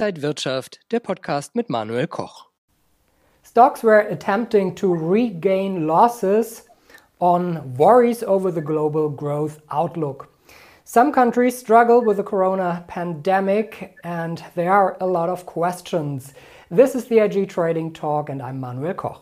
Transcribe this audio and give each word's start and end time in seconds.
Inside 0.00 0.22
Wirtschaft, 0.22 0.80
der 0.92 1.00
Podcast 1.00 1.54
mit 1.54 1.68
Manuel 1.68 2.06
Koch. 2.06 2.46
Stocks 3.42 3.82
were 3.82 4.08
attempting 4.08 4.74
to 4.74 4.94
regain 4.94 5.86
losses 5.86 6.64
on 7.18 7.76
worries 7.76 8.22
over 8.22 8.50
the 8.50 8.62
global 8.62 9.10
growth 9.10 9.60
outlook. 9.70 10.28
Some 10.84 11.12
countries 11.12 11.58
struggle 11.58 12.02
with 12.02 12.16
the 12.16 12.22
corona 12.22 12.82
pandemic, 12.88 13.94
and 14.02 14.42
there 14.54 14.72
are 14.72 14.96
a 15.02 15.06
lot 15.06 15.28
of 15.28 15.44
questions. 15.44 16.32
This 16.70 16.94
is 16.94 17.04
the 17.04 17.18
IG 17.18 17.50
Trading 17.50 17.92
Talk, 17.92 18.30
and 18.30 18.40
I'm 18.40 18.58
Manuel 18.58 18.94
Koch. 18.94 19.20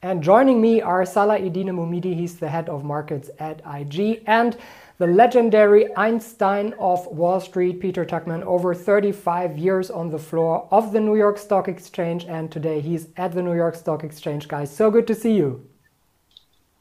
And 0.00 0.22
joining 0.22 0.58
me 0.62 0.80
are 0.80 1.04
Salah 1.04 1.38
Eddine 1.38 1.74
Bouhmidi, 1.74 2.14
he's 2.14 2.36
the 2.36 2.48
head 2.48 2.70
of 2.70 2.82
markets 2.82 3.28
at 3.38 3.60
IG, 3.66 4.22
and 4.26 4.56
the 4.98 5.06
legendary 5.06 5.96
Einstein 5.96 6.74
of 6.80 7.06
Wall 7.06 7.40
Street, 7.40 7.78
Peter 7.78 8.04
Tuchman, 8.04 8.42
over 8.42 8.74
35 8.74 9.56
years 9.56 9.90
on 9.90 10.10
the 10.10 10.18
floor 10.18 10.66
of 10.72 10.92
the 10.92 11.00
New 11.00 11.16
York 11.16 11.38
Stock 11.38 11.68
Exchange, 11.68 12.24
and 12.24 12.50
today 12.50 12.80
he's 12.80 13.06
at 13.16 13.32
the 13.32 13.40
New 13.40 13.54
York 13.54 13.76
Stock 13.76 14.02
Exchange, 14.02 14.48
guys. 14.48 14.74
So 14.74 14.90
good 14.90 15.06
to 15.06 15.14
see 15.14 15.36
you. 15.36 15.64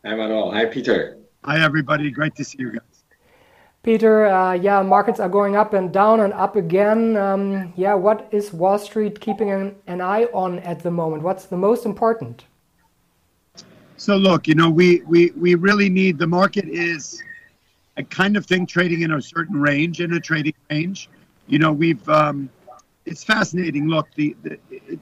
Hi, 0.03 0.17
all. 0.31 0.51
Hi, 0.51 0.65
Peter. 0.65 1.19
Hi, 1.43 1.63
everybody. 1.63 2.09
Great 2.09 2.35
to 2.35 2.43
see 2.43 2.57
you 2.59 2.71
guys. 2.71 2.81
Peter, 3.83 4.25
uh, 4.25 4.53
yeah, 4.53 4.81
markets 4.81 5.19
are 5.19 5.29
going 5.29 5.55
up 5.55 5.75
and 5.75 5.93
down 5.93 6.21
and 6.21 6.33
up 6.33 6.55
again. 6.55 7.15
Um, 7.15 7.71
yeah, 7.75 7.93
what 7.93 8.27
is 8.31 8.51
Wall 8.51 8.79
Street 8.79 9.19
keeping 9.19 9.51
an, 9.51 9.75
an 9.85 10.01
eye 10.01 10.25
on 10.33 10.57
at 10.59 10.81
the 10.81 10.89
moment? 10.89 11.21
What's 11.21 11.45
the 11.45 11.55
most 11.55 11.85
important? 11.85 12.45
So, 13.97 14.17
look, 14.17 14.47
you 14.47 14.55
know, 14.55 14.71
we, 14.71 15.01
we, 15.01 15.31
we 15.37 15.53
really 15.53 15.89
need 15.89 16.17
the 16.17 16.27
market 16.27 16.65
is 16.65 17.21
a 17.97 18.03
kind 18.03 18.37
of 18.37 18.45
thing 18.45 18.65
trading 18.65 19.01
in 19.01 19.11
a 19.11 19.21
certain 19.21 19.59
range, 19.59 19.99
in 20.01 20.13
a 20.13 20.19
trading 20.19 20.53
range. 20.69 21.09
You 21.47 21.59
know, 21.59 21.71
we've, 21.71 22.07
um, 22.09 22.49
it's 23.05 23.23
fascinating. 23.23 23.87
Look, 23.87 24.07
the, 24.15 24.35
the 24.43 24.59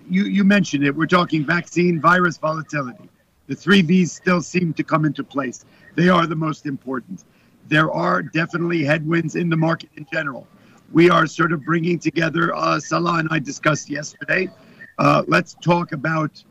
you, 0.09 0.23
you 0.25 0.43
mentioned 0.43 0.85
it. 0.85 0.95
We're 0.95 1.05
talking 1.07 1.45
vaccine, 1.45 1.99
virus, 1.99 2.37
volatility. 2.37 3.09
The 3.47 3.55
three 3.55 3.81
V's 3.81 4.11
still 4.11 4.41
seem 4.41 4.73
to 4.73 4.83
come 4.83 5.05
into 5.05 5.23
place. 5.23 5.65
They 5.95 6.09
are 6.09 6.25
the 6.25 6.35
most 6.35 6.65
important. 6.65 7.23
There 7.67 7.91
are 7.91 8.21
definitely 8.21 8.83
headwinds 8.83 9.35
in 9.35 9.49
the 9.49 9.57
market 9.57 9.89
in 9.97 10.05
general. 10.11 10.47
We 10.91 11.09
are 11.09 11.25
sort 11.27 11.51
of 11.51 11.65
bringing 11.65 11.99
together, 11.99 12.55
uh, 12.55 12.79
Salah 12.79 13.19
and 13.19 13.27
I 13.31 13.39
discussed 13.39 13.89
yesterday. 13.89 14.49
Uh, 14.97 15.23
let's 15.27 15.55
talk 15.55 15.91
about 15.91 16.43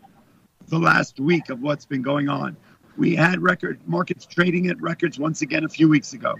the 0.68 0.78
last 0.78 1.20
week 1.20 1.50
of 1.50 1.60
what's 1.62 1.86
been 1.86 2.02
going 2.02 2.28
on. 2.28 2.56
We 2.96 3.16
had 3.16 3.42
record 3.42 3.80
markets 3.86 4.24
trading 4.24 4.68
at 4.68 4.80
records 4.80 5.18
once 5.18 5.42
again 5.42 5.64
a 5.64 5.68
few 5.68 5.88
weeks 5.88 6.12
ago. 6.12 6.34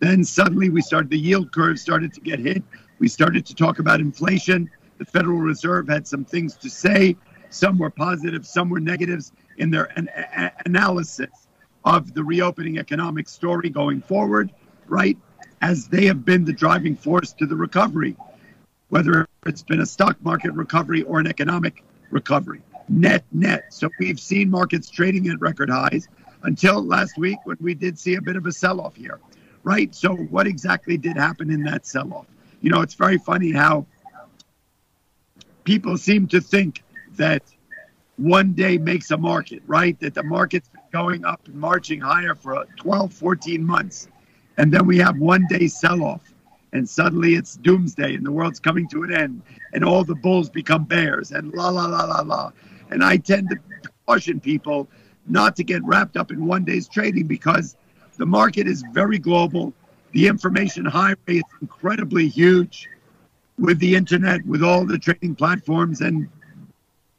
Then 0.00 0.24
suddenly 0.24 0.68
we 0.68 0.82
started, 0.82 1.10
the 1.10 1.18
yield 1.18 1.52
curve 1.52 1.78
started 1.78 2.12
to 2.14 2.20
get 2.20 2.38
hit. 2.38 2.62
We 2.98 3.08
started 3.08 3.46
to 3.46 3.54
talk 3.54 3.78
about 3.78 4.00
inflation. 4.00 4.70
The 4.98 5.04
Federal 5.04 5.38
Reserve 5.38 5.88
had 5.88 6.06
some 6.06 6.24
things 6.24 6.56
to 6.56 6.70
say. 6.70 7.16
Some 7.50 7.78
were 7.78 7.90
positive, 7.90 8.46
some 8.46 8.70
were 8.70 8.80
negatives 8.80 9.32
in 9.58 9.70
their 9.70 9.84
an, 9.96 10.08
a, 10.36 10.52
analysis 10.66 11.48
of 11.84 12.12
the 12.14 12.22
reopening 12.22 12.78
economic 12.78 13.28
story 13.28 13.70
going 13.70 14.00
forward, 14.00 14.52
right? 14.86 15.16
As 15.62 15.88
they 15.88 16.06
have 16.06 16.24
been 16.24 16.44
the 16.44 16.52
driving 16.52 16.96
force 16.96 17.32
to 17.34 17.46
the 17.46 17.56
recovery, 17.56 18.16
whether 18.88 19.26
it's 19.46 19.62
been 19.62 19.80
a 19.80 19.86
stock 19.86 20.16
market 20.22 20.52
recovery 20.52 21.02
or 21.02 21.20
an 21.20 21.26
economic 21.26 21.82
recovery 22.10 22.62
net 22.90 23.24
net. 23.32 23.72
So 23.72 23.88
we've 23.98 24.20
seen 24.20 24.50
markets 24.50 24.90
trading 24.90 25.28
at 25.28 25.40
record 25.40 25.70
highs 25.70 26.08
until 26.42 26.82
last 26.82 27.16
week 27.16 27.38
when 27.44 27.56
we 27.60 27.74
did 27.74 27.98
see 27.98 28.16
a 28.16 28.20
bit 28.20 28.36
of 28.36 28.46
a 28.46 28.52
sell 28.52 28.80
off 28.80 28.96
here, 28.96 29.20
right? 29.62 29.94
So 29.94 30.14
what 30.14 30.46
exactly 30.46 30.98
did 30.98 31.16
happen 31.16 31.50
in 31.50 31.62
that 31.64 31.86
sell 31.86 32.12
off? 32.12 32.26
You 32.60 32.70
know, 32.70 32.82
it's 32.82 32.94
very 32.94 33.18
funny 33.18 33.52
how 33.52 33.86
people 35.64 35.96
seem 35.96 36.26
to 36.28 36.40
think 36.40 36.82
that 37.16 37.42
one 38.16 38.52
day 38.52 38.76
makes 38.76 39.10
a 39.10 39.16
market, 39.16 39.62
right? 39.66 39.98
That 40.00 40.14
the 40.14 40.22
market's 40.22 40.68
been 40.68 40.82
going 40.92 41.24
up 41.24 41.46
and 41.46 41.54
marching 41.54 42.00
higher 42.00 42.34
for 42.34 42.66
12, 42.76 43.12
14 43.12 43.64
months. 43.64 44.08
And 44.58 44.72
then 44.72 44.86
we 44.86 44.98
have 44.98 45.16
one 45.18 45.46
day 45.48 45.68
sell 45.68 46.02
off. 46.02 46.22
And 46.72 46.88
suddenly 46.88 47.34
it's 47.34 47.56
doomsday 47.56 48.14
and 48.14 48.24
the 48.24 48.30
world's 48.30 48.60
coming 48.60 48.86
to 48.88 49.02
an 49.02 49.12
end. 49.12 49.42
And 49.72 49.84
all 49.84 50.04
the 50.04 50.14
bulls 50.14 50.50
become 50.50 50.84
bears 50.84 51.30
and 51.32 51.52
la, 51.52 51.68
la, 51.68 51.86
la, 51.86 52.04
la, 52.04 52.20
la. 52.20 52.52
And 52.90 53.04
I 53.04 53.16
tend 53.16 53.50
to 53.50 53.56
caution 54.06 54.40
people 54.40 54.88
not 55.26 55.56
to 55.56 55.64
get 55.64 55.82
wrapped 55.84 56.16
up 56.16 56.30
in 56.30 56.46
one 56.46 56.64
day's 56.64 56.88
trading 56.88 57.26
because 57.26 57.76
the 58.16 58.26
market 58.26 58.66
is 58.66 58.84
very 58.92 59.18
global. 59.18 59.72
The 60.12 60.26
information 60.26 60.84
highway 60.84 61.16
is 61.28 61.42
incredibly 61.60 62.28
huge 62.28 62.88
with 63.58 63.78
the 63.78 63.94
internet, 63.94 64.44
with 64.44 64.62
all 64.62 64.84
the 64.84 64.98
trading 64.98 65.36
platforms 65.36 66.00
and 66.00 66.28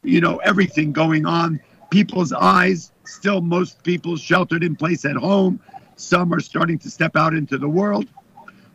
you 0.02 0.20
know 0.20 0.36
everything 0.38 0.92
going 0.92 1.24
on. 1.24 1.60
People's 1.90 2.32
eyes, 2.32 2.92
still 3.04 3.40
most 3.40 3.82
people 3.82 4.16
sheltered 4.16 4.62
in 4.62 4.76
place 4.76 5.04
at 5.04 5.16
home. 5.16 5.60
Some 5.96 6.32
are 6.34 6.40
starting 6.40 6.78
to 6.80 6.90
step 6.90 7.16
out 7.16 7.34
into 7.34 7.58
the 7.58 7.68
world, 7.68 8.06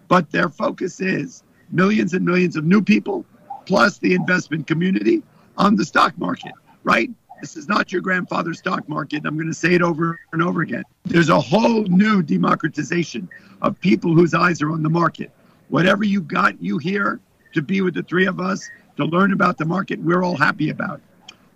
but 0.08 0.32
their 0.32 0.50
focus 0.50 1.00
is 1.00 1.44
millions 1.72 2.14
and 2.14 2.26
millions 2.26 2.56
of 2.56 2.64
new 2.64 2.82
people 2.82 3.26
plus 3.66 3.98
the 3.98 4.16
investment 4.16 4.66
community 4.66 5.22
on 5.58 5.76
the 5.76 5.84
stock 5.84 6.18
market 6.18 6.54
right? 6.88 7.12
This 7.42 7.58
is 7.58 7.68
not 7.68 7.92
your 7.92 8.02
grandfather's 8.02 8.60
stock 8.60 8.88
market. 8.88 9.26
I'm 9.26 9.36
going 9.36 9.50
to 9.50 9.54
say 9.54 9.74
it 9.74 9.82
over 9.82 10.18
and 10.32 10.42
over 10.42 10.62
again. 10.62 10.84
There's 11.04 11.28
a 11.28 11.40
whole 11.40 11.84
new 11.84 12.24
democratization 12.24 13.28
of 13.62 13.80
people 13.82 14.16
whose 14.16 14.34
eyes 14.34 14.62
are 14.62 14.72
on 14.72 14.84
the 14.84 14.90
market. 14.90 15.30
Whatever 15.68 16.06
you 16.06 16.22
got, 16.22 16.60
you 16.64 16.78
here 16.78 17.20
to 17.54 17.62
be 17.62 17.82
with 17.82 17.94
the 17.94 18.04
three 18.04 18.26
of 18.26 18.40
us 18.40 18.70
to 18.96 19.04
learn 19.04 19.34
about 19.34 19.58
the 19.58 19.66
market, 19.66 20.00
we're 20.00 20.24
all 20.24 20.38
happy 20.38 20.70
about. 20.70 21.02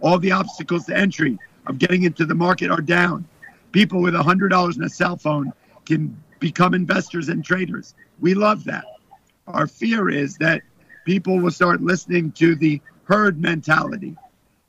All 0.02 0.20
the 0.20 0.34
obstacles 0.34 0.86
to 0.88 0.98
entry 0.98 1.40
of 1.66 1.80
getting 1.80 2.04
into 2.04 2.26
the 2.26 2.36
market 2.36 2.70
are 2.70 2.82
down. 2.82 3.26
People 3.72 4.02
with 4.02 4.14
$100 4.14 4.76
and 4.76 4.84
a 4.84 4.90
cell 4.90 5.16
phone 5.16 5.54
can 5.86 6.16
become 6.40 6.74
investors 6.74 7.30
and 7.30 7.44
traders. 7.44 7.96
We 8.20 8.34
love 8.34 8.66
that. 8.66 8.84
Our 9.48 9.66
fear 9.66 10.10
is 10.10 10.36
that 10.40 10.62
people 11.06 11.40
will 11.40 11.52
start 11.52 11.82
listening 11.82 12.34
to 12.34 12.54
the 12.56 12.82
herd 13.06 13.42
mentality 13.42 14.18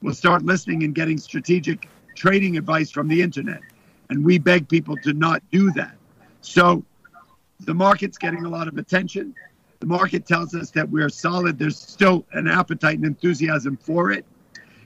will 0.03 0.15
start 0.15 0.45
listening 0.45 0.83
and 0.83 0.95
getting 0.95 1.19
strategic 1.19 1.89
trading 2.15 2.57
advice 2.57 2.91
from 2.91 3.09
the 3.09 3.23
internet. 3.23 3.61
And 4.11 4.25
we 4.25 4.39
beg 4.39 4.69
people 4.69 4.97
to 4.99 5.13
not 5.13 5.43
do 5.51 5.71
that. 5.73 5.97
So 6.41 6.85
the 7.61 7.75
market's 7.75 8.19
getting 8.19 8.45
a 8.45 8.49
lot 8.49 8.69
of 8.69 8.77
attention. 8.77 9.35
The 9.81 9.87
market 9.87 10.27
tells 10.27 10.55
us 10.55 10.71
that 10.73 10.89
we're 10.89 11.09
solid. 11.09 11.59
There's 11.59 11.79
still 11.79 12.27
an 12.33 12.47
appetite 12.47 12.97
and 12.97 13.05
enthusiasm 13.05 13.77
for 13.77 14.13
it. 14.13 14.25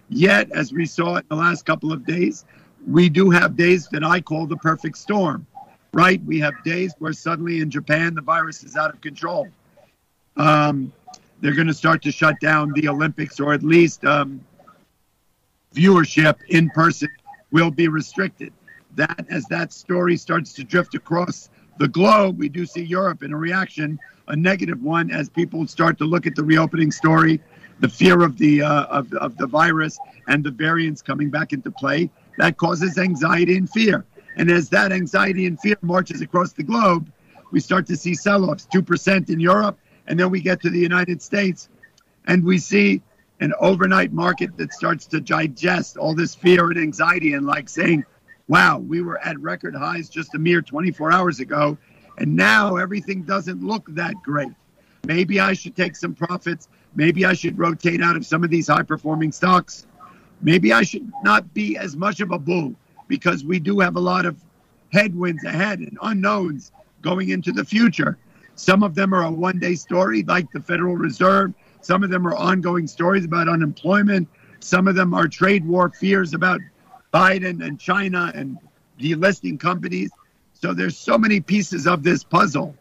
Yet, 0.09 0.51
as 0.53 0.73
we 0.73 0.87
saw 0.87 1.17
in 1.17 1.25
the 1.29 1.37
last 1.37 1.67
couple 1.67 1.93
of 1.93 2.07
days, 2.07 2.45
we 2.87 3.09
do 3.09 3.31
have 3.31 3.57
days 3.57 3.89
that 3.89 4.05
I 4.05 4.21
call 4.21 4.47
the 4.47 4.57
perfect 4.57 4.97
storm, 4.97 5.47
right? 5.93 6.23
We 6.25 6.39
have 6.41 6.55
days 6.65 6.95
where 6.99 7.13
suddenly 7.13 7.61
in 7.61 7.71
Japan 7.71 8.15
the 8.15 8.23
virus 8.23 8.63
is 8.63 8.77
out 8.77 8.93
of 8.93 9.01
control. 9.01 9.49
Um, 10.37 10.93
they're 11.41 11.55
going 11.55 11.67
to 11.67 11.75
start 11.75 12.03
to 12.03 12.13
shut 12.13 12.39
down 12.41 12.73
the 12.75 12.89
Olympics, 12.89 13.41
or 13.41 13.53
at 13.53 13.63
least 13.63 14.05
um, 14.05 14.41
viewership 15.77 16.37
in 16.49 16.71
person 16.71 17.09
will 17.51 17.71
be 17.71 17.89
restricted. 17.89 18.53
That 18.95 19.27
as 19.29 19.45
that 19.47 19.73
story 19.73 20.17
starts 20.17 20.53
to 20.55 20.65
drift 20.65 20.95
across 20.95 21.51
the 21.79 21.89
globe, 21.89 22.39
we 22.39 22.49
do 22.49 22.65
see 22.65 22.83
Europe 22.83 23.23
in 23.23 23.33
a 23.33 23.37
reaction, 23.37 23.99
a 24.29 24.35
negative 24.35 24.83
one, 24.83 25.11
as 25.11 25.29
people 25.29 25.67
start 25.67 25.99
to 25.99 26.05
look 26.05 26.27
at 26.27 26.35
the 26.35 26.43
reopening 26.43 26.91
story, 26.91 27.41
the 27.81 27.89
fear 27.89 28.23
of 28.23 28.39
the 28.39 28.63
uh, 28.63 28.85
of, 28.99 29.13
of 29.15 29.37
the 29.37 29.47
virus 29.47 29.99
and 30.29 30.43
the 30.43 30.51
variants 30.51 31.03
coming 31.03 31.29
back 31.31 31.53
into 31.53 31.71
play. 31.71 32.11
That 32.39 32.57
causes 32.57 32.97
anxiety 32.99 33.57
and 33.57 33.69
fear. 33.69 34.05
And 34.39 34.51
as 34.51 34.69
that 34.71 34.93
anxiety 34.93 35.47
and 35.47 35.61
fear 35.61 35.77
marches 35.83 36.21
across 36.23 36.53
the 36.53 36.63
globe, 36.63 37.11
we 37.53 37.61
start 37.61 37.87
to 37.87 37.97
see 37.97 38.15
sell-offs, 38.15 38.67
two 38.67 38.83
percent 38.83 39.29
in 39.29 39.41
Europe, 39.41 39.79
and 40.07 40.19
then 40.19 40.31
we 40.31 40.41
get 40.41 40.61
to 40.63 40.71
the 40.71 40.81
United 40.91 41.21
States, 41.21 41.69
and 42.27 42.45
we 42.45 42.59
see 42.59 43.03
an 43.41 43.53
overnight 43.61 44.13
market 44.13 44.57
that 44.57 44.73
starts 44.73 45.07
to 45.07 45.21
digest 45.21 45.97
all 45.97 46.15
this 46.15 46.35
fear 46.35 46.71
and 46.71 46.79
anxiety 46.79 47.35
and 47.35 47.47
like 47.47 47.69
saying, 47.69 48.05
wow, 48.49 48.79
we 48.79 49.03
were 49.03 49.19
at 49.25 49.39
record 49.41 49.75
highs 49.75 50.09
just 50.09 50.35
a 50.35 50.39
mere 50.39 50.63
24 50.63 51.13
hours 51.13 51.41
ago, 51.41 51.77
and 52.19 52.35
now 52.35 52.77
everything 52.77 53.23
doesn't 53.23 53.63
look 53.63 53.87
that 53.95 54.15
great. 54.23 54.53
Maybe 55.05 55.39
I 55.41 55.53
should 55.53 55.77
take 55.77 55.97
some 55.97 56.15
profits. 56.15 56.69
Maybe 56.95 57.25
I 57.25 57.35
should 57.35 57.59
rotate 57.59 58.03
out 58.03 58.17
of 58.17 58.25
some 58.25 58.43
of 58.43 58.51
these 58.51 58.69
high 58.69 58.83
performing 58.83 59.33
stocks. 59.33 59.87
Maybe 60.41 60.73
I 60.73 60.83
should 60.83 61.11
not 61.23 61.53
be 61.55 61.77
as 61.77 61.97
much 61.97 62.21
of 62.21 62.31
a 62.31 62.39
bull 62.39 62.75
because 63.09 63.45
we 63.45 63.59
do 63.59 63.81
have 63.81 63.97
a 63.97 64.01
lot 64.01 64.27
of 64.27 64.37
headwinds 64.93 65.45
ahead 65.45 65.81
and 65.81 65.99
unknowns 66.03 66.73
going 67.03 67.29
into 67.29 67.53
the 67.53 67.65
future. 67.65 68.17
Some 68.55 68.83
of 68.83 68.95
them 68.95 69.13
are 69.13 69.25
a 69.25 69.31
one 69.31 69.59
day 69.59 69.75
story, 69.75 70.23
like 70.23 70.51
the 70.51 70.61
Federal 70.61 70.97
Reserve 70.97 71.53
some 71.87 72.03
of 72.03 72.11
them 72.11 72.27
are 72.27 72.35
ongoing 72.35 72.89
stories 72.89 73.25
about 73.25 73.49
unemployment. 73.49 74.27
Some 74.59 74.89
of 74.89 74.97
them 74.97 75.15
are 75.15 75.29
trade 75.29 75.65
war 75.65 75.89
fears 75.89 76.35
about 76.35 76.61
Biden 77.15 77.65
and 77.65 77.79
China 77.79 78.33
and 78.35 78.59
delisting 78.99 79.61
companies. 79.61 80.11
So 80.53 80.75
there's 80.75 80.97
so 80.99 81.17
many 81.17 81.39
pieces 81.41 81.87
of 81.87 82.03
this 82.03 82.25
puzzle. 82.25 82.75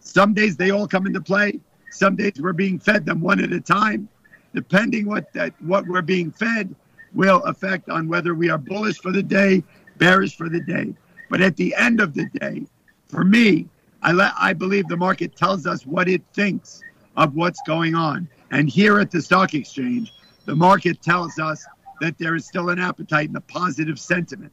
Some 0.00 0.34
days 0.34 0.58
they 0.58 0.70
all 0.70 0.86
come 0.86 1.06
into 1.06 1.22
play. 1.22 1.58
Some 1.90 2.16
days 2.16 2.34
we're 2.38 2.52
being 2.52 2.78
fed 2.78 3.06
them 3.06 3.22
one 3.22 3.42
at 3.42 3.50
a 3.50 3.62
time. 3.62 4.10
Depending 4.54 5.06
what 5.06 5.32
that 5.32 5.54
what 5.62 5.86
we're 5.86 6.02
being 6.02 6.30
fed 6.30 6.74
will 7.14 7.42
affect 7.44 7.88
on 7.88 8.08
whether 8.08 8.34
we 8.34 8.50
are 8.50 8.58
bullish 8.58 8.98
for 8.98 9.10
the 9.10 9.22
day, 9.22 9.64
bearish 9.96 10.36
for 10.36 10.50
the 10.50 10.60
day. 10.60 10.94
But 11.30 11.40
at 11.40 11.56
the 11.56 11.74
end 11.74 12.02
of 12.02 12.12
the 12.12 12.26
day, 12.26 12.66
for 13.06 13.24
me, 13.24 13.68
I, 14.02 14.12
let, 14.12 14.34
I 14.38 14.52
believe 14.52 14.86
the 14.86 14.98
market 14.98 15.34
tells 15.34 15.66
us 15.66 15.86
what 15.86 16.10
it 16.10 16.20
thinks 16.34 16.82
of 17.18 17.34
what's 17.34 17.60
going 17.66 17.94
on. 17.94 18.28
And 18.52 18.70
here 18.70 18.98
at 19.00 19.10
the 19.10 19.20
stock 19.20 19.52
exchange, 19.52 20.14
the 20.46 20.56
market 20.56 21.02
tells 21.02 21.38
us 21.38 21.66
that 22.00 22.16
there 22.16 22.34
is 22.34 22.46
still 22.46 22.70
an 22.70 22.78
appetite 22.78 23.28
and 23.28 23.36
a 23.36 23.42
positive 23.42 23.98
sentiment. 23.98 24.52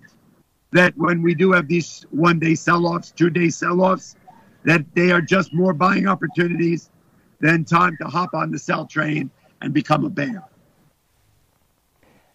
That 0.72 0.98
when 0.98 1.22
we 1.22 1.36
do 1.36 1.54
have 1.54 1.68
these 1.68 2.06
one 2.10 2.40
day 2.40 2.56
sell 2.56 2.86
offs, 2.88 3.12
two 3.12 3.30
day 3.30 3.50
sell 3.50 3.82
offs, 3.82 4.16
that 4.64 4.84
they 4.96 5.12
are 5.12 5.22
just 5.22 5.54
more 5.54 5.74
buying 5.74 6.08
opportunities 6.08 6.90
than 7.40 7.64
time 7.64 7.96
to 8.02 8.08
hop 8.08 8.34
on 8.34 8.52
the 8.52 8.60
sell 8.60 8.86
train 8.86 9.30
and 9.62 9.72
become 9.74 10.04
a 10.04 10.10
bear. 10.10 10.44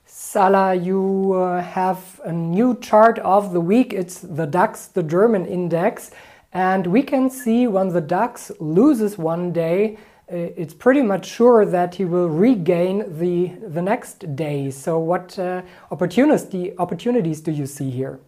Salah, 0.05 0.75
you 0.75 1.33
uh, 1.33 1.61
have 1.61 2.21
a 2.25 2.33
new 2.33 2.79
chart 2.79 3.19
of 3.21 3.53
the 3.53 3.61
week. 3.61 3.93
It's 3.93 4.21
the 4.21 4.47
DAX, 4.47 4.87
the 4.87 5.03
German 5.03 5.45
index. 5.45 6.13
And 6.53 6.87
we 6.87 7.03
can 7.03 7.31
see 7.31 7.67
when 7.67 7.89
the 7.89 8.01
DAX 8.01 8.53
loses 8.61 9.19
one 9.19 9.53
day, 9.53 9.99
it's 10.37 10.75
pretty 10.75 11.03
much 11.03 11.27
sure 11.27 11.65
that 11.67 11.95
he 11.95 12.05
will 12.05 12.29
regain 12.29 13.19
the, 13.19 13.49
the 13.67 13.83
next 13.83 14.37
day. 14.37 14.71
So, 14.71 14.99
what 14.99 15.39
uh, 15.39 15.63
opportunities, 15.91 16.75
opportunities 16.79 17.41
do 17.41 17.51
you 17.51 17.67
see 17.67 17.91
here? 17.91 18.21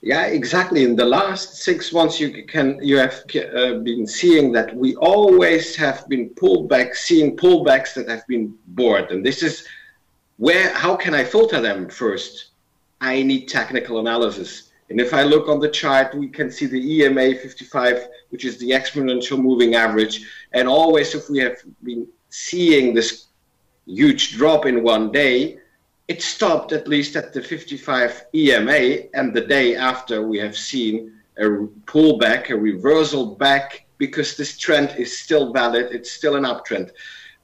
Yeah, 0.00 0.26
exactly. 0.26 0.84
In 0.84 0.94
the 0.94 1.04
last 1.04 1.56
six 1.56 1.92
months, 1.92 2.20
you 2.20 2.44
can 2.46 2.78
you 2.80 2.98
have 2.98 3.24
uh, 3.34 3.74
been 3.78 4.06
seeing 4.06 4.52
that 4.52 4.74
we 4.74 4.94
always 4.96 5.74
have 5.74 6.08
been 6.08 6.30
pulled 6.30 6.68
back, 6.68 6.94
seeing 6.94 7.36
pullbacks 7.36 7.94
that 7.94 8.08
have 8.08 8.26
been 8.28 8.54
bored, 8.68 9.10
and 9.10 9.26
this 9.26 9.42
is 9.42 9.66
where. 10.36 10.72
How 10.72 10.94
can 10.94 11.14
I 11.14 11.24
filter 11.24 11.60
them 11.60 11.88
first? 11.88 12.50
I 13.00 13.22
need 13.24 13.48
technical 13.48 13.98
analysis, 13.98 14.67
and 14.90 15.00
if 15.00 15.12
I 15.12 15.22
look 15.22 15.48
on 15.48 15.60
the 15.60 15.68
chart, 15.68 16.14
we 16.14 16.28
can 16.28 16.50
see 16.50 16.66
the 16.66 17.02
EMA 17.02 17.34
55, 17.34 18.08
which 18.30 18.44
is 18.44 18.58
the 18.58 18.70
exponential 18.70 19.38
moving 19.38 19.74
average, 19.74 20.26
and 20.52 20.66
always 20.66 21.14
if 21.14 21.28
we 21.28 21.38
have 21.38 21.58
been 21.82 22.06
seeing 22.30 22.94
this 22.94 23.26
huge 23.86 24.36
drop 24.36 24.64
in 24.66 24.82
one 24.82 25.12
day, 25.12 25.58
it 26.08 26.22
stopped 26.22 26.72
at 26.72 26.88
least 26.88 27.16
at 27.16 27.34
the 27.34 27.42
55 27.42 28.26
EMA, 28.34 29.10
and 29.12 29.34
the 29.34 29.42
day 29.42 29.76
after 29.76 30.26
we 30.26 30.38
have 30.38 30.56
seen 30.56 31.12
a 31.36 31.44
pullback, 31.84 32.48
a 32.48 32.56
reversal 32.56 33.36
back, 33.36 33.86
because 33.98 34.36
this 34.36 34.56
trend 34.56 34.94
is 34.96 35.18
still 35.18 35.52
valid, 35.52 35.88
it's 35.92 36.12
still 36.12 36.36
an 36.36 36.44
uptrend. 36.44 36.90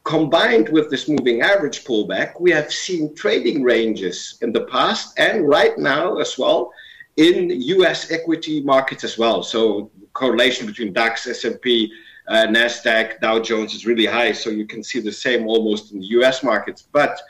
Combined 0.05 0.69
with 0.71 0.91
this 0.91 1.09
moving 1.09 1.43
average 1.43 1.85
pullback, 1.85 2.41
we 2.41 2.51
have 2.51 2.73
seen 2.73 3.15
trading 3.15 3.63
ranges 3.63 4.39
in 4.41 4.53
the 4.53 4.65
past 4.67 5.19
and 5.19 5.49
right 5.49 5.77
now 5.79 6.17
as 6.17 6.39
well 6.39 6.73
in 7.17 7.51
US 7.51 8.11
equity 8.11 8.61
markets 8.61 9.05
as 9.05 9.17
well. 9.19 9.43
So 9.43 9.91
correlation 10.13 10.67
between 10.67 10.93
DAX, 10.93 11.27
S&P, 11.27 11.93
uh, 12.27 12.47
Nasdaq, 12.47 13.21
Dow 13.21 13.39
Jones 13.41 13.75
is 13.75 13.87
really 13.87 14.07
high. 14.07 14.33
So 14.33 14.51
you 14.51 14.67
can 14.67 14.83
see 14.83 15.01
the 15.01 15.13
same 15.13 15.47
almost 15.47 15.93
in 15.93 16.01
the 16.01 16.07
US 16.19 16.43
markets. 16.43 16.83
But 16.83 17.21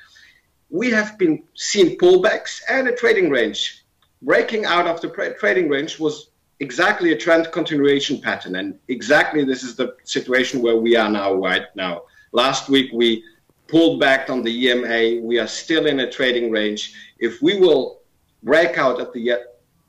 we 0.71 0.91
have 0.91 1.19
been 1.19 1.43
seeing 1.55 1.97
pullbacks 1.99 2.61
and 2.69 2.89
a 2.89 2.95
trading 2.95 3.31
range. 3.31 3.85
Breaking 4.23 4.65
out 4.65 4.87
of 4.87 5.01
the 5.01 5.35
trading 5.39 5.69
range 5.69 5.99
was 5.99 6.31
exactly 6.61 7.13
a 7.13 7.17
trend 7.17 7.51
continuation 7.53 8.21
pattern. 8.21 8.57
And 8.57 8.79
exactly 8.89 9.45
this 9.45 9.63
is 9.63 9.77
the 9.77 9.97
situation 10.05 10.63
where 10.63 10.77
we 10.77 10.97
are 10.97 11.11
now, 11.11 11.35
right 11.35 11.67
now. 11.75 12.03
Last 12.33 12.69
week 12.69 12.91
we 12.93 13.23
pulled 13.69 14.01
back 14.01 14.31
on 14.31 14.43
the 14.43 14.67
EMA. 14.67 15.21
We 15.23 15.39
are 15.39 15.47
still 15.47 15.87
in 15.87 16.01
a 16.01 16.11
trading 16.11 16.51
range. 16.51 16.95
If 17.19 17.43
we 17.43 17.59
will 17.59 18.01
break 18.43 18.79
out 18.79 19.01
at 19.01 19.13
the 19.13 19.35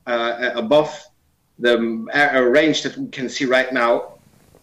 uh, 0.06 0.52
above 0.56 1.08
the 1.60 1.78
range 2.52 2.84
that 2.84 2.98
we 2.98 3.08
can 3.10 3.30
see 3.30 3.46
right 3.46 3.72
now, 3.74 4.16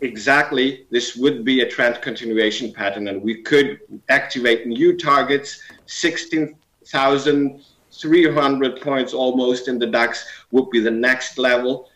exactly 0.02 0.86
this 0.90 1.16
would 1.16 1.42
be 1.44 1.60
a 1.60 1.68
trend 1.68 2.02
continuation 2.02 2.72
pattern 2.72 3.06
and 3.08 3.22
we 3.22 3.42
could 3.42 3.80
activate 4.08 4.66
new 4.66 4.96
targets 4.96 5.62
16,300 5.86 8.80
points 8.80 9.12
almost 9.14 9.68
in 9.68 9.78
the 9.78 9.86
DAX 9.86 10.26
would 10.50 10.68
be 10.70 10.80
the 10.80 10.90
next 10.90 11.38
level 11.38 11.88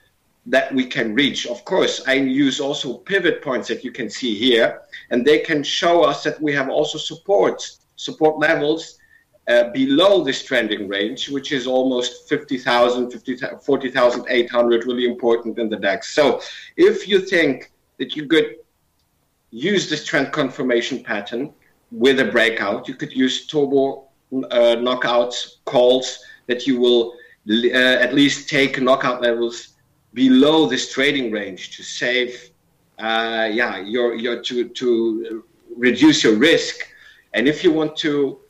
that 0.47 0.73
we 0.73 0.87
can 0.87 1.13
reach. 1.15 1.47
Of 1.47 1.65
course, 1.65 2.01
I 2.07 2.13
use 2.15 2.61
also 2.61 2.99
pivot 2.99 3.43
points 3.43 3.67
that 3.69 3.83
you 3.83 3.91
can 3.91 4.09
see 4.09 4.37
here, 4.37 4.83
and 5.11 5.27
they 5.27 5.41
can 5.41 5.65
show 5.65 6.05
us 6.05 6.23
that 6.23 6.41
we 6.41 6.53
have 6.53 6.69
also 6.69 6.99
support 6.99 7.69
support 7.97 8.39
levels 8.39 8.99
uh, 9.49 9.71
below 9.71 10.25
this 10.25 10.43
trending 10.43 10.89
range, 10.89 11.29
which 11.29 11.53
is 11.53 11.67
almost 11.67 12.29
50,000, 12.29 13.11
50, 13.11 13.37
40,800, 13.63 14.87
really 14.87 15.07
important 15.07 15.59
in 15.59 15.69
the 15.69 15.77
DAX. 15.77 16.15
So 16.15 16.41
if 16.77 17.07
you 17.07 17.21
think 17.21 17.71
that 17.99 18.17
you 18.17 18.27
could 18.27 18.57
use 19.51 19.89
this 19.89 20.05
trend 20.05 20.33
confirmation 20.33 21.03
pattern 21.03 21.53
with 21.91 22.21
a 22.21 22.25
breakout. 22.25 22.89
You 22.89 22.95
could 22.95 23.13
use 23.13 23.47
turbo 23.47 24.09
uh, 24.33 24.77
knockouts 24.77 25.57
calls 25.65 26.19
that 26.47 26.67
you 26.67 26.81
will 26.81 27.15
uh, 27.49 28.05
at 28.05 28.15
least 28.15 28.49
take 28.49 28.81
knockout 28.81 29.23
levels 29.23 29.75
below 30.13 30.67
this 30.67 30.93
trading 30.93 31.31
range 31.31 31.77
to 31.77 31.83
save, 31.83 32.51
uh, 32.99 33.49
yeah, 33.53 33.79
your 33.79 34.15
your 34.15 34.43
to 34.43 34.69
to 34.69 35.45
reduce 35.77 36.25
your 36.25 36.37
risk. 36.37 36.89
And 37.35 37.47
if 37.47 37.63
you 37.63 37.73
want 37.73 37.97
to 37.99 38.41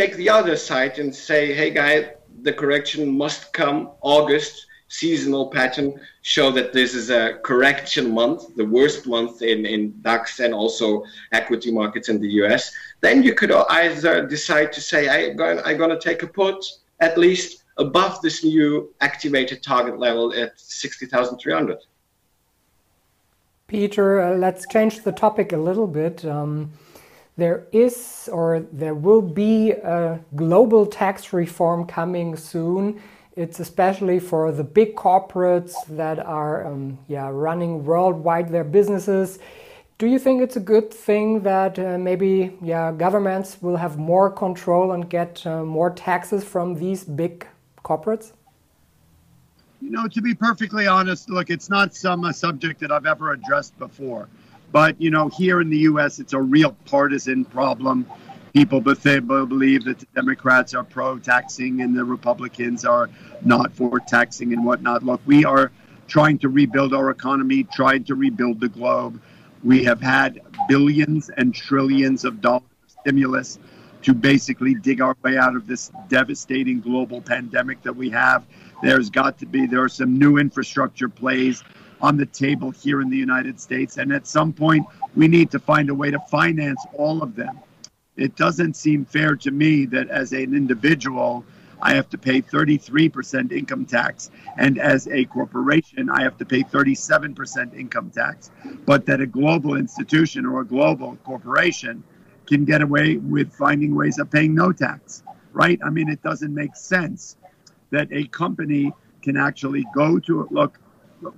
take 0.00 0.16
the 0.16 0.30
other 0.30 0.56
side 0.56 0.98
and 0.98 1.14
say, 1.14 1.52
hey, 1.52 1.70
guy, 1.70 2.12
the 2.42 2.52
correction 2.52 3.02
must 3.24 3.52
come 3.52 3.90
August 4.00 4.66
seasonal 4.88 5.50
pattern 5.50 5.88
show 6.22 6.50
that 6.50 6.72
this 6.72 6.94
is 6.94 7.10
a 7.10 7.34
correction 7.44 8.10
month, 8.20 8.56
the 8.56 8.64
worst 8.64 9.06
month 9.06 9.42
in, 9.42 9.66
in 9.66 9.80
DAX 10.00 10.40
and 10.40 10.52
also 10.54 11.04
equity 11.32 11.70
markets 11.70 12.08
in 12.08 12.18
the 12.20 12.30
US, 12.42 12.72
then 13.00 13.22
you 13.22 13.34
could 13.34 13.52
either 13.52 14.26
decide 14.26 14.72
to 14.72 14.80
say, 14.80 15.00
I'm 15.08 15.36
going, 15.36 15.58
I'm 15.66 15.76
going 15.76 15.90
to 15.90 16.00
take 16.08 16.22
a 16.22 16.26
put 16.26 16.64
at 17.00 17.18
least 17.18 17.64
above 17.76 18.20
this 18.22 18.42
new 18.42 18.92
activated 19.00 19.62
target 19.62 19.98
level 19.98 20.32
at 20.34 20.58
60,300. 20.58 21.78
Peter, 23.68 24.20
uh, 24.20 24.34
let's 24.34 24.66
change 24.66 25.04
the 25.04 25.12
topic 25.12 25.52
a 25.52 25.56
little 25.68 25.86
bit. 25.86 26.24
Um, 26.24 26.72
there 27.36 27.66
is 27.72 28.28
or 28.32 28.60
there 28.72 28.94
will 28.94 29.22
be 29.22 29.70
a 29.70 30.20
global 30.36 30.86
tax 30.86 31.32
reform 31.32 31.86
coming 31.86 32.36
soon. 32.36 33.00
It's 33.36 33.60
especially 33.60 34.18
for 34.18 34.52
the 34.52 34.64
big 34.64 34.96
corporates 34.96 35.74
that 35.88 36.18
are 36.18 36.66
um, 36.66 36.98
yeah, 37.08 37.28
running 37.32 37.84
worldwide 37.84 38.50
their 38.50 38.64
businesses. 38.64 39.38
Do 39.98 40.06
you 40.06 40.18
think 40.18 40.42
it's 40.42 40.56
a 40.56 40.60
good 40.60 40.92
thing 40.92 41.40
that 41.40 41.78
uh, 41.78 41.98
maybe 41.98 42.56
yeah, 42.62 42.90
governments 42.92 43.58
will 43.60 43.76
have 43.76 43.98
more 43.98 44.30
control 44.30 44.92
and 44.92 45.08
get 45.08 45.46
uh, 45.46 45.62
more 45.62 45.90
taxes 45.90 46.42
from 46.42 46.74
these 46.74 47.04
big 47.04 47.46
corporates? 47.84 48.32
You 49.80 49.90
know, 49.90 50.08
to 50.08 50.20
be 50.20 50.34
perfectly 50.34 50.86
honest, 50.86 51.30
look, 51.30 51.48
it's 51.48 51.70
not 51.70 51.94
some 51.94 52.30
subject 52.32 52.80
that 52.80 52.92
I've 52.92 53.06
ever 53.06 53.32
addressed 53.32 53.78
before. 53.78 54.28
But, 54.72 55.00
you 55.00 55.10
know, 55.10 55.28
here 55.28 55.60
in 55.60 55.70
the 55.70 55.78
U.S., 55.78 56.18
it's 56.18 56.32
a 56.32 56.40
real 56.40 56.76
partisan 56.84 57.44
problem 57.44 58.06
people 58.52 58.80
believe 58.80 59.84
that 59.84 59.98
the 59.98 60.06
Democrats 60.14 60.74
are 60.74 60.84
pro 60.84 61.18
taxing 61.18 61.82
and 61.82 61.96
the 61.96 62.04
Republicans 62.04 62.84
are 62.84 63.10
not 63.44 63.72
for 63.72 64.00
taxing 64.00 64.52
and 64.52 64.64
whatnot. 64.64 65.02
Look, 65.02 65.20
we 65.26 65.44
are 65.44 65.70
trying 66.08 66.38
to 66.38 66.48
rebuild 66.48 66.92
our 66.92 67.10
economy, 67.10 67.64
trying 67.64 68.04
to 68.04 68.14
rebuild 68.14 68.60
the 68.60 68.68
globe. 68.68 69.20
We 69.62 69.84
have 69.84 70.00
had 70.00 70.40
billions 70.68 71.30
and 71.30 71.54
trillions 71.54 72.24
of 72.24 72.40
dollars 72.40 72.64
of 72.84 72.90
stimulus 73.00 73.58
to 74.02 74.14
basically 74.14 74.74
dig 74.74 75.00
our 75.00 75.16
way 75.22 75.36
out 75.36 75.54
of 75.54 75.66
this 75.66 75.92
devastating 76.08 76.80
global 76.80 77.20
pandemic 77.20 77.82
that 77.82 77.94
we 77.94 78.08
have. 78.10 78.44
There's 78.82 79.10
got 79.10 79.38
to 79.38 79.46
be, 79.46 79.66
there 79.66 79.82
are 79.82 79.90
some 79.90 80.18
new 80.18 80.38
infrastructure 80.38 81.08
plays 81.08 81.62
on 82.02 82.16
the 82.16 82.26
table 82.26 82.70
here 82.70 83.00
in 83.00 83.10
the 83.10 83.16
United 83.16 83.60
States. 83.60 83.96
And 83.98 84.12
at 84.12 84.26
some 84.26 84.52
point, 84.52 84.86
we 85.16 85.28
need 85.28 85.50
to 85.50 85.58
find 85.58 85.90
a 85.90 85.94
way 85.94 86.10
to 86.10 86.18
finance 86.30 86.84
all 86.94 87.22
of 87.22 87.36
them 87.36 87.58
it 88.20 88.36
doesn't 88.36 88.76
seem 88.76 89.06
fair 89.06 89.34
to 89.36 89.50
me 89.50 89.86
that 89.86 90.08
as 90.10 90.32
an 90.32 90.54
individual, 90.54 91.42
I 91.80 91.94
have 91.94 92.10
to 92.10 92.18
pay 92.18 92.42
33% 92.42 93.50
income 93.50 93.86
tax, 93.86 94.30
and 94.58 94.78
as 94.78 95.08
a 95.08 95.24
corporation, 95.24 96.10
I 96.10 96.22
have 96.22 96.36
to 96.36 96.44
pay 96.44 96.62
37% 96.62 97.74
income 97.74 98.10
tax. 98.10 98.50
But 98.84 99.06
that 99.06 99.22
a 99.22 99.26
global 99.26 99.76
institution 99.76 100.44
or 100.44 100.60
a 100.60 100.66
global 100.66 101.16
corporation 101.24 102.04
can 102.46 102.66
get 102.66 102.82
away 102.82 103.16
with 103.16 103.50
finding 103.54 103.94
ways 103.94 104.18
of 104.18 104.30
paying 104.30 104.54
no 104.54 104.70
tax, 104.72 105.22
right? 105.52 105.80
I 105.82 105.88
mean, 105.88 106.10
it 106.10 106.22
doesn't 106.22 106.52
make 106.52 106.76
sense 106.76 107.36
that 107.90 108.08
a 108.12 108.26
company 108.26 108.92
can 109.22 109.38
actually 109.38 109.86
go 109.94 110.18
to 110.18 110.46
look. 110.50 110.78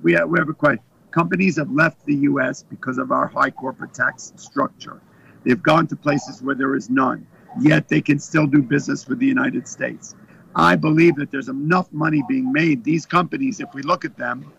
We 0.03 0.13
have, 0.13 0.29
we 0.29 0.39
have 0.39 0.49
a 0.49 0.55
question. 0.55 0.83
Companies 1.11 1.57
have 1.57 1.71
left 1.71 2.05
the 2.07 2.15
US 2.15 2.63
because 2.63 2.99
of 2.99 3.13
our 3.13 3.27
high 3.27 3.51
corporate 3.51 3.93
tax 3.93 4.33
structure. 4.37 5.01
They've 5.45 5.63
gone 5.63 5.87
to 5.89 5.97
places 5.97 6.43
where 6.43 6.55
there 6.55 6.75
is 6.75 6.89
none, 6.89 7.27
yet 7.61 7.89
they 7.89 8.01
can 8.01 8.19
still 8.19 8.47
do 8.47 8.63
business 8.63 9.07
with 9.07 9.19
the 9.19 9.27
United 9.27 9.69
States. 9.69 10.15
I 10.55 10.77
believe 10.77 11.17
that 11.17 11.31
there's 11.31 11.49
enough 11.49 11.93
money 11.93 12.23
being 12.29 12.53
made. 12.53 12.85
These 12.85 13.07
companies, 13.07 13.61
if 13.61 13.73
we 13.75 13.83
look 13.83 14.05
at 14.05 14.17
them, 14.17 14.53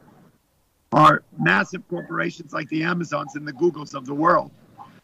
are 0.92 1.24
massive 1.39 1.88
corporations 1.88 2.53
like 2.53 2.70
the 2.70 2.84
Amazons 2.84 3.36
and 3.36 3.48
the 3.48 3.53
Googles 3.53 3.94
of 3.94 4.06
the 4.06 4.13
world, 4.13 4.51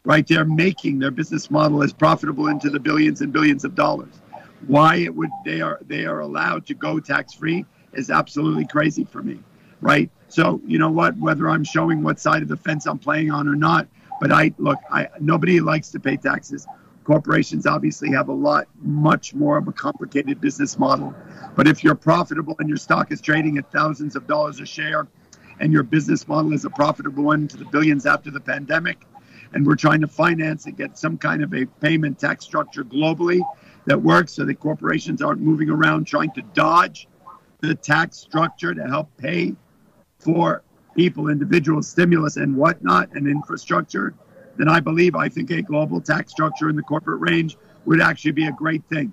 right? 0.04 0.26
They're 0.26 0.44
making 0.44 0.98
their 0.98 1.10
business 1.10 1.50
model 1.50 1.82
as 1.82 1.92
profitable 1.92 2.46
into 2.46 2.70
the 2.70 2.80
billions 2.80 3.20
and 3.20 3.32
billions 3.32 3.64
of 3.64 3.74
dollars. 3.74 4.20
Why 4.66 4.96
it 4.96 5.14
would 5.14 5.30
they 5.44 5.60
are 5.60 5.80
they 5.86 6.04
are 6.04 6.20
allowed 6.20 6.66
to 6.66 6.74
go 6.74 7.00
tax 7.00 7.32
free 7.32 7.64
is 7.92 8.10
absolutely 8.10 8.66
crazy 8.66 9.04
for 9.04 9.22
me, 9.22 9.40
right? 9.80 10.10
So 10.28 10.60
you 10.66 10.78
know 10.78 10.90
what? 10.90 11.16
Whether 11.16 11.48
I'm 11.48 11.64
showing 11.64 12.02
what 12.02 12.20
side 12.20 12.42
of 12.42 12.48
the 12.48 12.56
fence 12.56 12.86
I'm 12.86 12.98
playing 12.98 13.30
on 13.30 13.48
or 13.48 13.56
not, 13.56 13.88
but 14.20 14.30
I 14.32 14.52
look, 14.58 14.78
I 14.90 15.08
nobody 15.20 15.60
likes 15.60 15.90
to 15.90 16.00
pay 16.00 16.16
taxes. 16.16 16.66
Corporations 17.04 17.66
obviously 17.66 18.10
have 18.12 18.28
a 18.28 18.32
lot, 18.32 18.68
much 18.82 19.34
more 19.34 19.56
of 19.56 19.66
a 19.66 19.72
complicated 19.72 20.40
business 20.40 20.78
model. 20.78 21.14
But 21.56 21.66
if 21.66 21.82
you're 21.82 21.94
profitable 21.94 22.54
and 22.60 22.68
your 22.68 22.78
stock 22.78 23.10
is 23.10 23.20
trading 23.20 23.58
at 23.58 23.72
thousands 23.72 24.14
of 24.14 24.26
dollars 24.26 24.60
a 24.60 24.66
share, 24.66 25.08
and 25.58 25.72
your 25.72 25.82
business 25.82 26.28
model 26.28 26.52
is 26.52 26.64
a 26.64 26.70
profitable 26.70 27.24
one 27.24 27.48
to 27.48 27.56
the 27.56 27.64
billions 27.64 28.06
after 28.06 28.30
the 28.30 28.40
pandemic, 28.40 29.06
and 29.52 29.66
we're 29.66 29.76
trying 29.76 30.00
to 30.00 30.06
finance 30.06 30.66
and 30.66 30.76
get 30.76 30.96
some 30.96 31.18
kind 31.18 31.42
of 31.42 31.52
a 31.54 31.66
payment 31.66 32.18
tax 32.18 32.44
structure 32.44 32.84
globally 32.84 33.40
that 33.86 34.00
works 34.00 34.32
so 34.32 34.44
that 34.44 34.60
corporations 34.60 35.22
aren't 35.22 35.40
moving 35.40 35.70
around 35.70 36.06
trying 36.06 36.30
to 36.32 36.42
dodge 36.54 37.08
the 37.60 37.74
tax 37.74 38.16
structure 38.16 38.74
to 38.74 38.86
help 38.86 39.08
pay 39.16 39.54
for 40.20 40.62
people, 40.94 41.28
individual 41.28 41.82
stimulus 41.82 42.36
and 42.36 42.56
whatnot 42.56 43.10
and 43.12 43.26
infrastructure, 43.26 44.14
then 44.56 44.68
I 44.68 44.80
believe 44.80 45.14
I 45.14 45.28
think 45.28 45.50
a 45.50 45.62
global 45.62 46.00
tax 46.00 46.30
structure 46.30 46.68
in 46.68 46.76
the 46.76 46.82
corporate 46.82 47.20
range 47.20 47.56
would 47.86 48.00
actually 48.00 48.32
be 48.32 48.46
a 48.46 48.52
great 48.52 48.84
thing. 48.84 49.12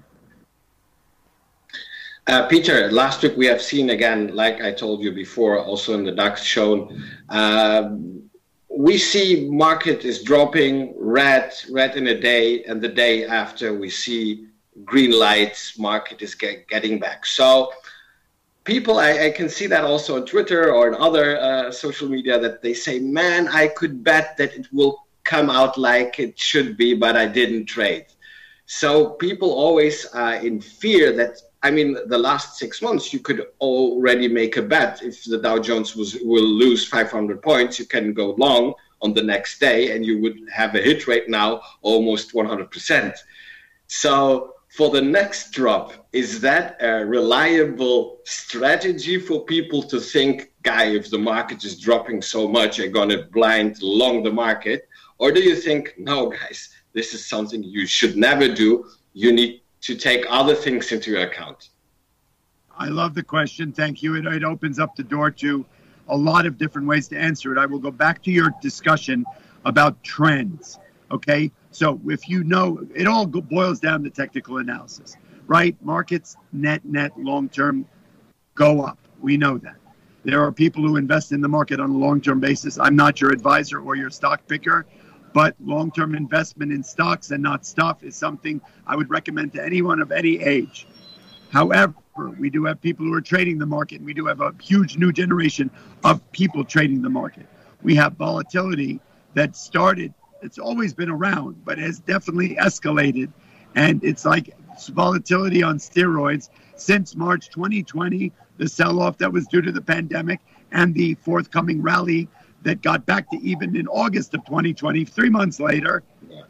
Uh, 2.27 2.45
Peter, 2.47 2.91
last 2.91 3.23
week 3.23 3.37
we 3.37 3.45
have 3.45 3.61
seen 3.61 3.91
again, 3.91 4.35
like 4.35 4.61
I 4.61 4.73
told 4.73 5.01
you 5.01 5.13
before, 5.13 5.57
also 5.63 5.93
in 5.93 6.03
the 6.03 6.11
DAX 6.11 6.43
shown, 6.43 7.01
uh, 7.29 7.95
we 8.69 8.97
see 8.97 9.47
market 9.49 10.03
is 10.03 10.23
dropping 10.23 10.93
red, 10.99 11.53
red 11.71 11.95
in 11.95 12.07
a 12.07 12.19
day, 12.19 12.65
and 12.65 12.81
the 12.81 12.89
day 12.89 13.25
after 13.25 13.73
we 13.73 13.89
see 13.89 14.47
green 14.83 15.11
lights, 15.11 15.79
market 15.79 16.21
is 16.21 16.35
get, 16.35 16.67
getting 16.67 16.99
back. 16.99 17.25
So 17.25 17.71
people, 18.67 18.99
I, 18.99 19.27
I, 19.27 19.31
can 19.31 19.47
see 19.47 19.65
that 19.67 19.85
also 19.85 20.17
on 20.17 20.25
Twitter 20.25 20.73
or 20.73 20.89
in 20.89 20.95
other 20.95 21.39
uh, 21.39 21.71
social 21.71 22.09
media 22.09 22.37
that 22.37 22.61
they 22.61 22.73
say, 22.73 22.99
man, 22.99 23.47
I 23.47 23.69
could 23.69 24.03
bet 24.03 24.35
that 24.37 24.53
it 24.53 24.67
will 24.73 25.07
come 25.23 25.49
out 25.49 25.77
like 25.77 26.19
it 26.19 26.37
should 26.37 26.75
be, 26.75 26.93
but 26.93 27.15
I 27.15 27.27
didn't 27.27 27.65
trade. 27.65 28.07
So 28.65 29.11
people 29.11 29.51
always 29.51 30.05
are 30.07 30.35
in 30.35 30.59
fear 30.59 31.13
that 31.13 31.41
I 31.63 31.71
mean, 31.71 31.97
the 32.05 32.17
last 32.19 32.59
six 32.59 32.83
months, 32.83 33.11
you 33.11 33.19
could 33.19 33.41
already 33.59 34.27
make 34.27 34.57
a 34.57 34.61
bet. 34.61 35.01
If 35.01 35.23
the 35.23 35.39
Dow 35.39 35.57
Jones 35.57 35.95
was, 35.95 36.15
will 36.21 36.45
lose 36.63 36.87
500 36.87 37.41
points, 37.41 37.79
you 37.79 37.85
can 37.85 38.13
go 38.13 38.35
long 38.37 38.75
on 39.01 39.13
the 39.13 39.23
next 39.23 39.59
day 39.59 39.95
and 39.95 40.05
you 40.05 40.21
would 40.21 40.37
have 40.53 40.75
a 40.75 40.81
hit 40.81 41.07
rate 41.07 41.27
now 41.27 41.61
almost 41.81 42.33
100%. 42.33 43.17
So 43.87 44.53
for 44.69 44.89
the 44.89 45.01
next 45.01 45.51
drop, 45.51 46.07
is 46.11 46.41
that 46.41 46.77
a 46.81 47.05
reliable 47.05 48.19
strategy 48.25 49.17
for 49.19 49.45
people 49.45 49.81
to 49.83 49.99
think, 49.99 50.51
guy, 50.61 50.85
if 50.85 51.09
the 51.09 51.17
market 51.17 51.63
is 51.63 51.79
dropping 51.79 52.21
so 52.21 52.47
much, 52.47 52.79
I'm 52.79 52.91
going 52.91 53.09
to 53.09 53.23
blind 53.31 53.81
long 53.81 54.23
the 54.23 54.31
market? 54.31 54.87
Or 55.19 55.31
do 55.31 55.41
you 55.41 55.55
think, 55.55 55.95
no, 55.97 56.29
guys, 56.29 56.69
this 56.93 57.13
is 57.13 57.25
something 57.25 57.63
you 57.63 57.87
should 57.87 58.17
never 58.17 58.53
do? 58.53 58.85
You 59.13 59.31
need 59.31 59.61
to 59.81 59.95
take 59.95 60.25
other 60.29 60.53
things 60.53 60.91
into 60.91 61.21
account? 61.21 61.69
I 62.77 62.87
love 62.87 63.15
the 63.15 63.23
question. 63.23 63.71
Thank 63.71 64.03
you. 64.03 64.15
It, 64.15 64.25
it 64.25 64.43
opens 64.43 64.79
up 64.79 64.95
the 64.95 65.03
door 65.03 65.31
to 65.31 65.65
a 66.09 66.15
lot 66.15 66.45
of 66.45 66.57
different 66.57 66.87
ways 66.87 67.07
to 67.07 67.17
answer 67.17 67.51
it. 67.51 67.57
I 67.57 67.65
will 67.65 67.79
go 67.79 67.91
back 67.91 68.21
to 68.23 68.31
your 68.31 68.53
discussion 68.61 69.25
about 69.65 70.03
trends. 70.03 70.77
Okay. 71.11 71.51
So 71.77 72.01
if 72.07 72.27
you 72.27 72.43
know, 72.43 72.79
it 72.95 73.05
all 73.05 73.27
boils 73.27 73.79
down 73.79 74.03
to 74.03 74.09
technical 74.09 74.57
analysis, 74.57 75.15
right? 75.45 75.75
Markets 75.83 76.35
net, 76.51 76.83
net, 76.83 77.11
long 77.19 77.49
term 77.49 77.85
go 78.55 78.81
up. 78.81 78.97
We 79.21 79.37
know 79.37 79.59
that. 79.59 79.75
There 80.23 80.41
are 80.41 80.51
people 80.51 80.81
who 80.81 80.95
invest 80.95 81.33
in 81.33 81.39
the 81.39 81.47
market 81.47 81.79
on 81.79 81.91
a 81.91 81.95
long 81.95 82.19
term 82.19 82.39
basis. 82.39 82.79
I'm 82.79 82.95
not 82.95 83.21
your 83.21 83.29
advisor 83.29 83.79
or 83.79 83.95
your 83.95 84.09
stock 84.09 84.41
picker. 84.47 84.87
But 85.33 85.55
long 85.63 85.91
term 85.91 86.15
investment 86.15 86.71
in 86.71 86.81
stocks 86.81 87.29
and 87.29 87.43
not 87.43 87.63
stuff 87.63 88.03
is 88.03 88.15
something 88.15 88.59
I 88.87 88.95
would 88.95 89.11
recommend 89.11 89.53
to 89.53 89.63
anyone 89.63 90.01
of 90.01 90.11
any 90.11 90.39
age. 90.39 90.87
However, 91.51 91.93
we 92.39 92.49
do 92.49 92.65
have 92.65 92.81
people 92.81 93.05
who 93.05 93.13
are 93.13 93.21
trading 93.21 93.59
the 93.59 93.67
market, 93.67 93.97
and 93.97 94.05
we 94.07 94.15
do 94.15 94.25
have 94.25 94.41
a 94.41 94.51
huge 94.59 94.97
new 94.97 95.13
generation 95.13 95.69
of 96.03 96.31
people 96.31 96.63
trading 96.63 97.03
the 97.03 97.09
market. 97.11 97.45
We 97.83 97.93
have 97.97 98.13
volatility 98.13 98.99
that 99.35 99.55
started, 99.55 100.11
it's 100.41 100.57
always 100.57 100.93
been 100.93 101.09
around, 101.09 101.63
but 101.65 101.77
has 101.77 101.99
definitely 101.99 102.55
escalated. 102.55 103.31
And 103.75 104.03
it's 104.03 104.25
like 104.25 104.55
volatility 104.89 105.63
on 105.63 105.77
steroids 105.77 106.49
since 106.75 107.15
March 107.15 107.49
2020, 107.49 108.31
the 108.57 108.67
sell 108.67 108.99
off 108.99 109.17
that 109.17 109.31
was 109.31 109.47
due 109.47 109.61
to 109.61 109.71
the 109.71 109.81
pandemic, 109.81 110.39
and 110.71 110.93
the 110.93 111.15
forthcoming 111.15 111.81
rally 111.81 112.27
that 112.63 112.81
got 112.81 113.05
back 113.05 113.29
to 113.31 113.37
even 113.37 113.75
in 113.75 113.87
August 113.87 114.33
of 114.33 114.43
2020. 114.45 115.05
Three 115.05 115.29
months 115.29 115.59
later, 115.59 116.03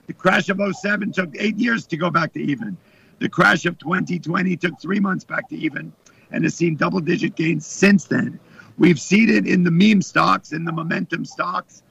the 0.08 0.14
crash 0.14 0.50
of 0.50 0.60
07 0.60 1.12
took 1.12 1.30
eight 1.38 1.58
years 1.58 1.86
to 1.88 1.98
go 1.98 2.10
back 2.10 2.34
to 2.34 2.42
even. 2.42 2.78
The 3.20 3.30
crash 3.30 3.66
of 3.66 3.78
2020 3.78 4.56
took 4.58 4.80
three 4.80 5.00
months 5.00 5.26
back 5.26 5.50
to 5.50 5.56
even 5.56 5.92
and 6.32 6.44
has 6.44 6.56
seen 6.56 6.76
double 6.76 7.00
digit 7.00 7.36
gains 7.36 7.66
since 7.66 8.06
then. 8.06 8.40
We've 8.78 9.00
seen 9.00 9.30
it 9.30 9.48
in 9.48 9.64
the 9.64 9.72
meme 9.72 10.02
stocks 10.02 10.52
in 10.52 10.66
the 10.66 10.72
momentum 10.72 11.26
stocks 11.26 11.84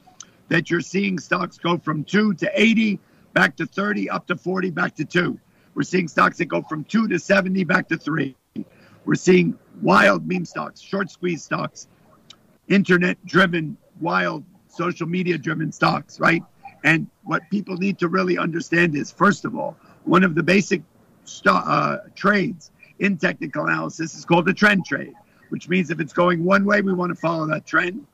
that 0.49 0.71
you're 0.71 0.81
seeing 0.81 1.19
stocks 1.19 1.59
go 1.59 1.79
from 1.79 2.05
2 2.05 2.35
to 2.35 2.51
80, 2.55 3.01
back 3.33 3.57
to 3.57 3.67
30, 3.67 4.11
up 4.11 4.27
to 4.29 4.37
40, 4.37 4.71
back 4.71 4.95
to 4.97 5.05
2. 5.05 5.39
We're 5.75 5.83
seeing 5.83 6.09
stocks 6.09 6.39
that 6.39 6.47
go 6.47 6.63
from 6.63 6.85
2 6.85 7.09
to 7.09 7.19
70, 7.19 7.65
back 7.65 7.89
to 7.89 7.97
3. 7.97 8.35
We're 9.05 9.15
seeing 9.15 9.59
wild 9.83 10.27
meme 10.27 10.45
stocks, 10.45 10.81
short 10.81 11.11
squeeze 11.11 11.43
stocks, 11.43 11.89
internet 12.69 13.25
driven 13.27 13.77
wild 14.01 14.45
social 14.69 15.07
media 15.07 15.39
driven 15.39 15.73
stocks, 15.73 16.21
right? 16.21 16.43
And 16.85 17.09
what 17.25 17.43
people 17.51 17.77
need 17.77 17.99
to 17.99 18.09
really 18.09 18.39
understand 18.39 18.97
is, 18.97 19.11
first 19.11 19.45
of 19.45 19.57
all, 19.57 19.77
one 20.05 20.23
of 20.25 20.35
the 20.35 20.43
basic 20.43 20.83
st- 21.25 21.55
uh, 21.55 21.99
trades 22.15 22.71
in 22.99 23.17
technical 23.17 23.67
analysis 23.67 24.15
is 24.15 24.25
called 24.25 24.49
a 24.49 24.55
trend 24.55 24.87
trade, 24.87 25.15
which 25.49 25.69
means 25.69 25.91
if 25.91 26.01
it's 26.01 26.13
going 26.13 26.45
one 26.45 26.65
way, 26.65 26.81
we 26.83 26.93
want 26.93 27.11
to 27.11 27.17
follow 27.17 27.47
that 27.47 27.67
trend. 27.67 28.07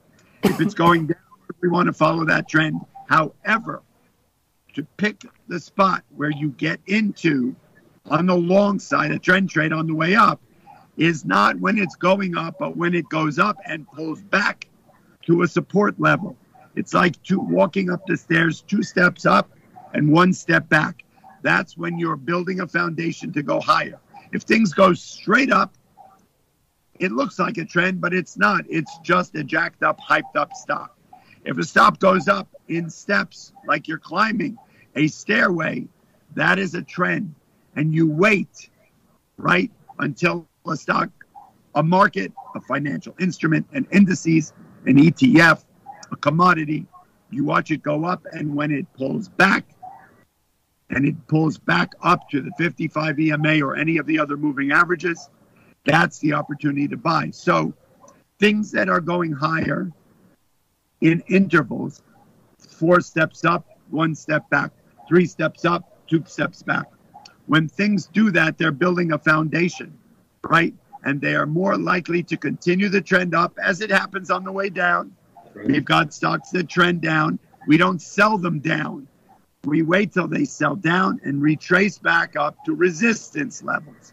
If 0.42 0.60
it's 0.60 0.74
going 0.74 1.08
down, 1.08 1.16
we 1.62 1.68
want 1.68 1.86
to 1.86 1.92
follow 1.92 2.24
that 2.26 2.48
trend. 2.48 2.80
However, 3.08 3.82
to 4.74 4.82
pick 4.96 5.22
the 5.48 5.60
spot 5.60 6.02
where 6.14 6.30
you 6.30 6.50
get 6.50 6.80
into 6.86 7.54
on 8.10 8.26
the 8.26 8.36
long 8.36 8.78
side, 8.78 9.12
a 9.12 9.18
trend 9.18 9.48
trade 9.48 9.72
on 9.72 9.86
the 9.86 9.94
way 9.94 10.14
up, 10.14 10.40
is 10.96 11.24
not 11.24 11.58
when 11.58 11.78
it's 11.78 11.94
going 11.94 12.36
up, 12.36 12.56
but 12.58 12.76
when 12.76 12.94
it 12.94 13.08
goes 13.08 13.38
up 13.38 13.56
and 13.64 13.86
pulls 13.88 14.20
back 14.22 14.68
to 15.24 15.42
a 15.42 15.48
support 15.48 15.98
level. 16.00 16.36
It's 16.74 16.92
like 16.92 17.22
two, 17.22 17.38
walking 17.38 17.90
up 17.90 18.04
the 18.06 18.16
stairs, 18.16 18.62
two 18.62 18.82
steps 18.82 19.24
up 19.24 19.50
and 19.94 20.10
one 20.10 20.32
step 20.32 20.68
back. 20.68 21.04
That's 21.42 21.76
when 21.76 21.98
you're 21.98 22.16
building 22.16 22.60
a 22.60 22.66
foundation 22.66 23.32
to 23.34 23.42
go 23.42 23.60
higher. 23.60 24.00
If 24.32 24.42
things 24.42 24.72
go 24.72 24.94
straight 24.94 25.52
up, 25.52 25.74
it 26.98 27.12
looks 27.12 27.38
like 27.38 27.58
a 27.58 27.64
trend, 27.64 28.00
but 28.00 28.12
it's 28.14 28.36
not. 28.36 28.64
It's 28.68 28.98
just 29.02 29.34
a 29.34 29.44
jacked 29.44 29.82
up, 29.82 30.00
hyped 30.00 30.36
up 30.36 30.52
stock. 30.54 30.96
If 31.44 31.58
a 31.58 31.64
stop 31.64 31.98
goes 31.98 32.28
up 32.28 32.48
in 32.68 32.88
steps, 32.88 33.52
like 33.66 33.88
you're 33.88 33.98
climbing 33.98 34.58
a 34.94 35.08
stairway, 35.08 35.88
that 36.34 36.58
is 36.58 36.74
a 36.74 36.82
trend. 36.82 37.34
And 37.74 37.94
you 37.94 38.08
wait, 38.08 38.70
right, 39.36 39.70
until 39.98 40.46
a 40.68 40.76
stock, 40.76 41.10
a 41.74 41.82
market, 41.82 42.32
a 42.54 42.60
financial 42.60 43.14
instrument, 43.18 43.66
and 43.72 43.86
indices 43.90 44.52
an 44.86 44.96
ETF, 44.96 45.64
a 46.10 46.16
commodity, 46.16 46.86
you 47.30 47.44
watch 47.44 47.70
it 47.70 47.82
go 47.82 48.04
up, 48.04 48.26
and 48.32 48.54
when 48.54 48.70
it 48.70 48.86
pulls 48.92 49.28
back, 49.28 49.64
and 50.90 51.06
it 51.06 51.26
pulls 51.26 51.56
back 51.58 51.94
up 52.02 52.28
to 52.28 52.42
the 52.42 52.50
55 52.58 53.18
EMA 53.18 53.62
or 53.62 53.76
any 53.76 53.96
of 53.96 54.06
the 54.06 54.18
other 54.18 54.36
moving 54.36 54.72
averages, 54.72 55.30
that's 55.84 56.18
the 56.18 56.34
opportunity 56.34 56.86
to 56.88 56.96
buy. 56.98 57.30
So 57.30 57.72
things 58.38 58.70
that 58.72 58.88
are 58.90 59.00
going 59.00 59.32
higher 59.32 59.90
in 61.02 61.22
intervals, 61.28 62.02
four 62.58 63.00
steps 63.00 63.44
up, 63.44 63.66
one 63.90 64.14
step 64.14 64.48
back, 64.50 64.70
three 65.08 65.26
steps 65.26 65.64
up, 65.64 66.06
two 66.08 66.24
steps 66.26 66.62
back. 66.62 66.86
When 67.46 67.68
things 67.68 68.06
do 68.06 68.30
that, 68.30 68.56
they're 68.56 68.72
building 68.72 69.12
a 69.12 69.18
foundation, 69.18 69.98
right? 70.42 70.74
and 71.04 71.20
they 71.20 71.34
are 71.34 71.46
more 71.46 71.76
likely 71.76 72.22
to 72.22 72.36
continue 72.36 72.88
the 72.88 73.00
trend 73.00 73.34
up 73.34 73.58
as 73.60 73.80
it 73.80 73.90
happens 73.90 74.30
on 74.30 74.44
the 74.44 74.52
way 74.52 74.68
down 74.68 75.12
We've 75.54 75.84
got 75.84 76.14
stocks 76.14 76.50
that 76.50 76.68
trend 76.68 77.02
down. 77.02 77.38
We 77.66 77.76
don't 77.76 78.00
sell 78.00 78.38
them 78.38 78.60
down. 78.60 79.06
We 79.64 79.82
wait 79.82 80.12
till 80.12 80.26
they 80.26 80.44
sell 80.44 80.74
down 80.74 81.20
and 81.24 81.40
retrace 81.40 81.98
back 81.98 82.36
up 82.36 82.56
to 82.64 82.74
resistance 82.74 83.62
levels. 83.62 84.12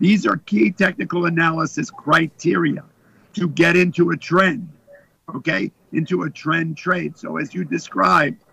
These 0.00 0.26
are 0.26 0.36
key 0.36 0.70
technical 0.70 1.26
analysis 1.26 1.90
criteria 1.90 2.84
to 3.34 3.48
get 3.48 3.76
into 3.76 4.10
a 4.10 4.16
trend, 4.16 4.68
okay? 5.36 5.72
Into 5.92 6.22
a 6.22 6.30
trend 6.30 6.76
trade. 6.76 7.16
So, 7.16 7.36
as 7.36 7.54
you 7.54 7.64
described, 7.64 8.44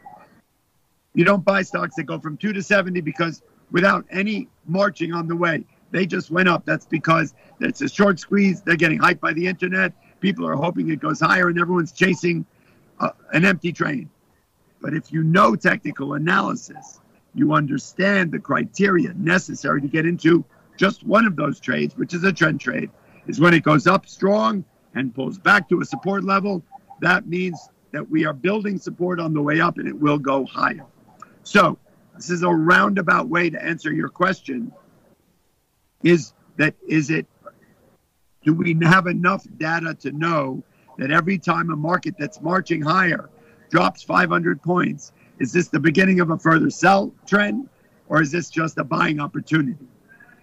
you 1.14 1.24
don't 1.24 1.44
buy 1.44 1.62
stocks 1.62 1.96
that 1.96 2.04
go 2.04 2.20
from 2.20 2.38
2 2.38 2.54
to 2.54 2.62
70 2.62 3.02
because 3.02 3.42
without 3.72 4.06
any 4.12 4.48
marching 4.68 5.14
on 5.14 5.28
the 5.28 5.36
way, 5.36 5.66
they 5.92 6.06
just 6.06 6.30
went 6.30 6.50
up. 6.50 6.66
That's 6.66 6.86
because 6.86 7.34
it's 7.60 7.82
a 7.82 7.88
short 7.88 8.20
squeeze. 8.20 8.62
They're 8.62 8.76
getting 8.76 9.00
hyped 9.00 9.20
by 9.20 9.34
the 9.34 9.48
internet. 9.48 9.94
People 10.20 10.48
are 10.48 10.56
hoping 10.56 10.90
it 10.90 11.00
goes 11.00 11.20
higher, 11.20 11.50
and 11.50 11.60
everyone's 11.60 11.92
chasing 11.92 12.46
uh, 13.00 13.10
an 13.34 13.46
empty 13.46 13.72
train. 13.72 14.10
But 14.82 14.94
if 14.94 15.12
you 15.12 15.24
know 15.24 15.56
technical 15.56 16.14
analysis, 16.14 17.00
you 17.34 17.54
understand 17.54 18.32
the 18.32 18.40
criteria 18.40 19.14
necessary 19.14 19.82
to 19.82 19.88
get 19.88 20.06
into 20.06 20.44
just 20.78 21.06
one 21.06 21.26
of 21.26 21.36
those 21.36 21.60
trades, 21.60 21.96
which 21.96 22.14
is 22.14 22.24
a 22.24 22.34
trend 22.34 22.60
trade, 22.60 22.90
is 23.28 23.40
when 23.40 23.54
it 23.54 23.64
goes 23.64 23.88
up 23.88 24.06
strong 24.08 24.66
and 24.96 25.14
pulls 25.14 25.38
back 25.38 25.70
to 25.70 25.82
a 25.82 25.86
support 25.86 26.24
level. 26.24 26.64
That 27.02 27.28
means 27.28 27.70
that 27.92 28.10
we 28.10 28.26
are 28.26 28.34
building 28.34 28.80
support 28.80 29.20
on 29.20 29.34
the 29.34 29.42
way 29.42 29.60
up 29.60 29.78
and 29.78 29.88
it 29.88 29.98
will 29.98 30.18
go 30.18 30.46
higher. 30.46 30.86
So, 31.44 31.78
this 32.16 32.30
is 32.30 32.44
a 32.44 32.50
roundabout 32.50 33.28
way 33.28 33.50
to 33.50 33.62
answer 33.62 33.92
your 33.92 34.10
question. 34.10 34.72
Is 36.02 36.34
that 36.58 36.76
is 36.88 37.10
it 37.10 37.28
do 38.44 38.54
we 38.54 38.78
have 38.84 39.08
enough 39.08 39.46
data 39.58 39.96
to 39.96 40.12
know 40.12 40.64
that 40.98 41.12
every 41.12 41.38
time 41.38 41.72
a 41.72 41.76
market 41.76 42.16
that's 42.18 42.40
marching 42.42 42.82
higher 42.82 43.30
drops 43.70 44.04
500 44.04 44.62
points, 44.62 45.12
is 45.40 45.52
this 45.52 45.68
the 45.68 45.80
beginning 45.80 46.20
of 46.22 46.30
a 46.30 46.38
further 46.38 46.70
sell 46.70 47.14
trend 47.26 47.68
or 48.08 48.22
is 48.22 48.32
this 48.32 48.50
just 48.50 48.78
a 48.78 48.84
buying 48.84 49.20
opportunity? 49.20 49.88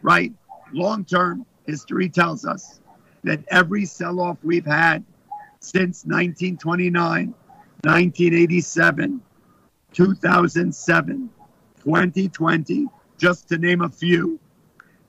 Right? 0.03 0.33
Long 0.73 1.05
term, 1.05 1.47
history 1.65 2.09
tells 2.09 2.45
us 2.45 2.81
that 3.25 3.45
every 3.49 3.85
sell 3.85 4.21
off 4.21 4.39
we've 4.43 4.67
had 4.67 5.05
since 5.61 6.05
1929, 6.05 7.35
1987, 7.85 9.21
2007, 9.93 11.31
2020, 11.83 12.87
just 13.19 13.49
to 13.49 13.59
name 13.59 13.83
a 13.83 13.89
few, 13.89 14.39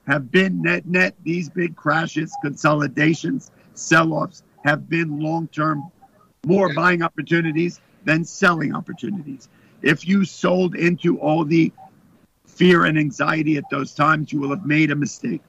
have 0.06 0.30
been 0.30 0.62
net 0.62 0.86
net. 0.86 1.14
These 1.22 1.48
big 1.48 1.76
crashes, 1.76 2.32
consolidations, 2.42 3.50
sell 3.74 4.12
offs 4.12 4.42
have 4.64 4.88
been 4.88 5.18
long 5.20 5.48
term 5.48 5.90
more 6.46 6.72
buying 6.74 7.02
opportunities 7.02 7.80
than 8.04 8.24
selling 8.24 8.74
opportunities. 8.74 9.48
If 9.82 10.06
you 10.06 10.24
sold 10.24 10.74
into 10.74 11.18
all 11.18 11.44
the 11.44 11.72
fear 12.46 12.84
and 12.84 12.98
anxiety 12.98 13.56
at 13.56 13.64
those 13.70 13.94
times, 13.94 14.32
you 14.32 14.40
will 14.40 14.50
have 14.50 14.66
made 14.66 14.90
a 14.90 14.96
mistake. 14.96 15.42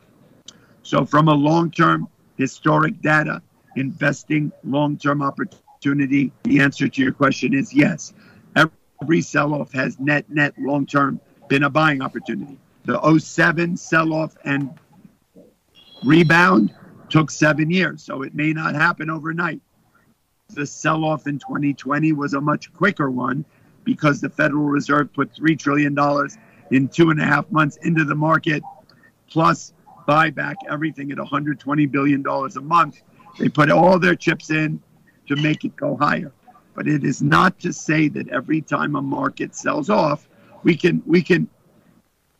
So, 0.83 1.05
from 1.05 1.27
a 1.27 1.33
long 1.33 1.71
term 1.71 2.07
historic 2.37 3.01
data, 3.01 3.41
investing 3.75 4.51
long 4.63 4.97
term 4.97 5.21
opportunity, 5.21 6.31
the 6.43 6.59
answer 6.59 6.87
to 6.87 7.01
your 7.01 7.11
question 7.11 7.53
is 7.53 7.73
yes. 7.73 8.13
Every 8.55 9.21
sell 9.21 9.53
off 9.53 9.71
has 9.73 9.99
net, 9.99 10.29
net, 10.29 10.53
long 10.57 10.85
term 10.85 11.19
been 11.47 11.63
a 11.63 11.69
buying 11.69 12.01
opportunity. 12.01 12.57
The 12.85 13.19
07 13.19 13.77
sell 13.77 14.13
off 14.13 14.35
and 14.43 14.77
rebound 16.03 16.73
took 17.09 17.31
seven 17.31 17.69
years, 17.69 18.03
so 18.03 18.21
it 18.21 18.35
may 18.35 18.53
not 18.53 18.75
happen 18.75 19.09
overnight. 19.09 19.61
The 20.49 20.65
sell 20.65 21.03
off 21.03 21.27
in 21.27 21.39
2020 21.39 22.13
was 22.13 22.33
a 22.33 22.41
much 22.41 22.71
quicker 22.73 23.09
one 23.09 23.45
because 23.83 24.21
the 24.21 24.29
Federal 24.29 24.65
Reserve 24.65 25.11
put 25.13 25.33
$3 25.33 25.57
trillion 25.57 25.95
in 26.71 26.87
two 26.87 27.09
and 27.09 27.21
a 27.21 27.25
half 27.25 27.51
months 27.51 27.77
into 27.77 28.03
the 28.03 28.15
market, 28.15 28.63
plus 29.29 29.73
buy 30.05 30.29
back 30.29 30.57
everything 30.69 31.11
at 31.11 31.17
$120 31.17 31.91
billion 31.91 32.23
a 32.27 32.61
month. 32.61 33.01
They 33.39 33.49
put 33.49 33.71
all 33.71 33.99
their 33.99 34.15
chips 34.15 34.49
in 34.49 34.81
to 35.27 35.35
make 35.35 35.65
it 35.65 35.75
go 35.75 35.97
higher. 35.97 36.31
But 36.73 36.87
it 36.87 37.03
is 37.03 37.21
not 37.21 37.59
to 37.59 37.73
say 37.73 38.07
that 38.09 38.29
every 38.29 38.61
time 38.61 38.95
a 38.95 39.01
market 39.01 39.55
sells 39.55 39.89
off, 39.89 40.27
we 40.63 40.75
can 40.75 41.01
we 41.05 41.21
can 41.21 41.47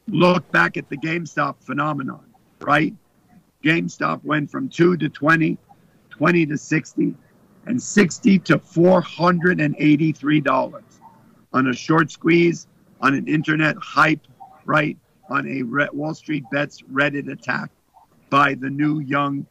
look 0.08 0.52
back 0.52 0.78
at 0.78 0.88
the 0.90 0.98
GameStop 0.98 1.56
phenomenon, 1.62 2.26
right? 2.62 2.94
GameStop 3.64 4.24
went 4.24 4.52
from 4.52 4.70
2 4.70 4.98
to 4.98 5.10
20, 5.10 5.58
20 6.10 6.46
to 6.46 6.58
60, 6.58 7.16
and 7.66 7.82
60 7.82 8.40
to 8.40 8.60
$483 8.60 10.84
on 11.54 11.68
a 11.68 11.74
short 11.74 12.12
squeeze, 12.12 12.68
on 13.02 13.16
an 13.16 13.28
internet 13.28 13.76
hype, 13.78 14.28
right? 14.66 14.98
On 15.30 15.48
a 15.48 15.64
Wall 15.94 16.14
Street 16.14 16.44
Bets 16.52 16.82
Reddit 16.84 17.32
attack 17.32 17.72
by 18.30 18.54
the 18.54 18.70
new 18.70 19.00
young 19.00 19.46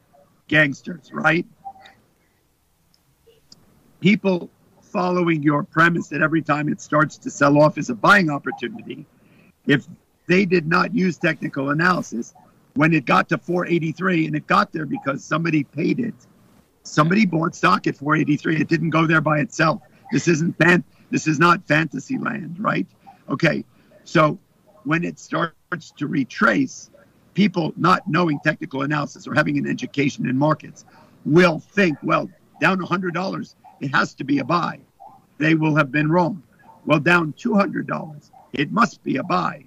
gangsters, 0.47 1.11
right? 1.11 1.45
People 3.99 4.49
following 4.81 5.43
your 5.43 5.63
premise 5.63 6.07
that 6.09 6.21
every 6.21 6.41
time 6.41 6.69
it 6.69 6.79
starts 6.79 7.17
to 7.17 7.29
sell 7.29 7.59
off 7.59 7.77
is 7.77 7.89
a 7.89 7.95
buying 7.95 8.29
opportunity, 8.29 9.05
if 9.67 9.85
they 10.27 10.45
did 10.45 10.67
not 10.67 10.95
use 10.95 11.17
technical 11.17 11.71
analysis, 11.71 12.33
when 12.75 12.93
it 12.93 13.05
got 13.05 13.29
to 13.29 13.37
483 13.37 14.27
and 14.27 14.35
it 14.35 14.47
got 14.47 14.71
there 14.71 14.85
because 14.85 15.23
somebody 15.23 15.63
paid 15.63 15.99
it, 15.99 16.13
somebody 16.83 17.25
bought 17.25 17.55
stock 17.55 17.87
at 17.87 17.97
483. 17.97 18.61
It 18.61 18.67
didn't 18.67 18.91
go 18.91 19.07
there 19.07 19.21
by 19.21 19.39
itself. 19.39 19.81
This 20.11 20.27
isn't 20.27 20.57
fan, 20.57 20.83
this 21.09 21.27
is 21.27 21.39
not 21.39 21.65
fantasy 21.67 22.17
land, 22.17 22.57
right? 22.59 22.85
Okay. 23.29 23.65
So 24.03 24.37
when 24.83 25.03
it 25.03 25.19
starts 25.19 25.54
to 25.97 26.07
retrace, 26.07 26.89
people 27.33 27.73
not 27.75 28.07
knowing 28.07 28.39
technical 28.39 28.83
analysis 28.83 29.27
or 29.27 29.33
having 29.33 29.57
an 29.57 29.67
education 29.67 30.27
in 30.27 30.37
markets 30.37 30.85
will 31.25 31.59
think, 31.59 31.97
well, 32.03 32.29
down 32.61 32.79
$100, 32.79 33.55
it 33.81 33.93
has 33.93 34.13
to 34.15 34.23
be 34.23 34.39
a 34.39 34.43
buy. 34.43 34.79
They 35.37 35.55
will 35.55 35.75
have 35.75 35.91
been 35.91 36.09
wrong. 36.09 36.43
Well, 36.85 36.99
down 36.99 37.33
$200, 37.33 38.31
it 38.53 38.71
must 38.71 39.03
be 39.03 39.17
a 39.17 39.23
buy. 39.23 39.65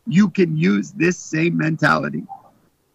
you 0.06 0.30
can 0.30 0.56
use 0.56 0.92
this 0.92 1.18
same 1.18 1.58
mentality 1.58 2.24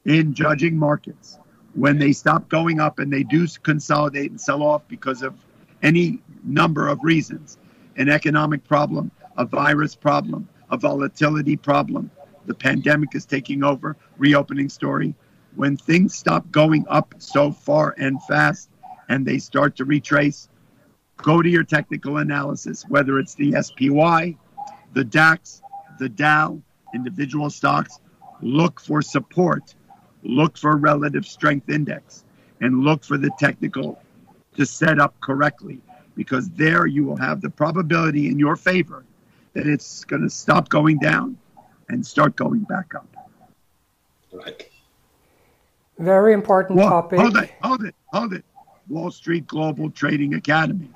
in 0.05 0.33
judging 0.33 0.75
markets 0.75 1.37
when 1.75 1.99
they 1.99 2.11
stop 2.11 2.49
going 2.49 2.79
up 2.79 2.97
and 2.97 3.13
they 3.13 3.21
do 3.21 3.47
consolidate 3.61 4.31
and 4.31 4.41
sell 4.41 4.63
off 4.63 4.81
because 4.87 5.21
of 5.21 5.35
any 5.83 6.17
number 6.43 6.87
of 6.87 7.03
reasons 7.03 7.59
an 7.97 8.09
economic 8.09 8.63
problem, 8.63 9.11
a 9.37 9.45
virus 9.45 9.93
problem, 9.93 10.49
a 10.69 10.77
volatility 10.77 11.55
problem. 11.55 12.11
The 12.45 12.53
pandemic 12.53 13.15
is 13.15 13.25
taking 13.25 13.63
over, 13.63 13.97
reopening 14.17 14.69
story. 14.69 15.15
When 15.55 15.77
things 15.77 16.15
stop 16.15 16.49
going 16.51 16.85
up 16.87 17.15
so 17.17 17.51
far 17.51 17.95
and 17.97 18.21
fast 18.23 18.69
and 19.09 19.25
they 19.25 19.39
start 19.39 19.75
to 19.77 19.85
retrace, 19.85 20.49
go 21.17 21.41
to 21.41 21.49
your 21.49 21.63
technical 21.63 22.17
analysis, 22.17 22.85
whether 22.87 23.19
it's 23.19 23.35
the 23.35 23.61
SPY, 23.61 24.37
the 24.93 25.03
DAX, 25.03 25.61
the 25.99 26.09
Dow, 26.09 26.61
individual 26.93 27.49
stocks, 27.49 27.99
look 28.41 28.79
for 28.79 29.01
support 29.01 29.73
look 30.23 30.57
for 30.57 30.75
relative 30.75 31.25
strength 31.25 31.69
index 31.69 32.23
and 32.61 32.83
look 32.83 33.03
for 33.03 33.17
the 33.17 33.31
technical 33.39 34.01
to 34.55 34.65
set 34.65 34.99
up 34.99 35.19
correctly. 35.21 35.79
because 36.15 36.49
there 36.49 36.87
you 36.87 37.03
will 37.03 37.15
have 37.15 37.41
the 37.41 37.49
probability 37.49 38.27
in 38.27 38.39
your 38.39 38.55
favor 38.55 39.05
that 39.57 39.65
it's 39.65 40.03
going 40.03 40.21
to 40.21 40.29
stop 40.29 40.69
going 40.69 40.99
down 40.99 41.35
and 41.89 42.05
start 42.05 42.35
going 42.35 42.59
back 42.61 42.93
up. 42.93 43.07
Right. 44.31 44.69
Very 45.97 46.33
important 46.33 46.77
Well, 46.77 46.89
topic. 46.89 47.19
hold 47.19 47.37
it, 47.37 47.51
hold 47.63 47.83
it, 47.83 47.95
hold 48.13 48.33
it. 48.33 48.45
Wall 48.87 49.09
Street 49.09 49.47
Global 49.47 49.89
Trading 49.89 50.35
Academy. 50.35 50.91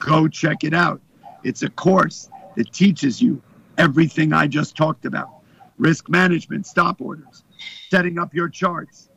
Go 0.00 0.28
check 0.28 0.64
it 0.64 0.74
out. 0.74 1.00
It's 1.44 1.62
a 1.62 1.70
course 1.70 2.28
that 2.56 2.70
teaches 2.74 3.22
you 3.22 3.40
everything 3.78 4.34
I 4.34 4.48
just 4.48 4.76
talked 4.76 5.06
about 5.06 5.30
risk 5.78 6.08
management, 6.10 6.66
stop 6.66 7.00
orders, 7.00 7.42
setting 7.88 8.18
up 8.18 8.34
your 8.34 8.48
charts, 8.50 9.08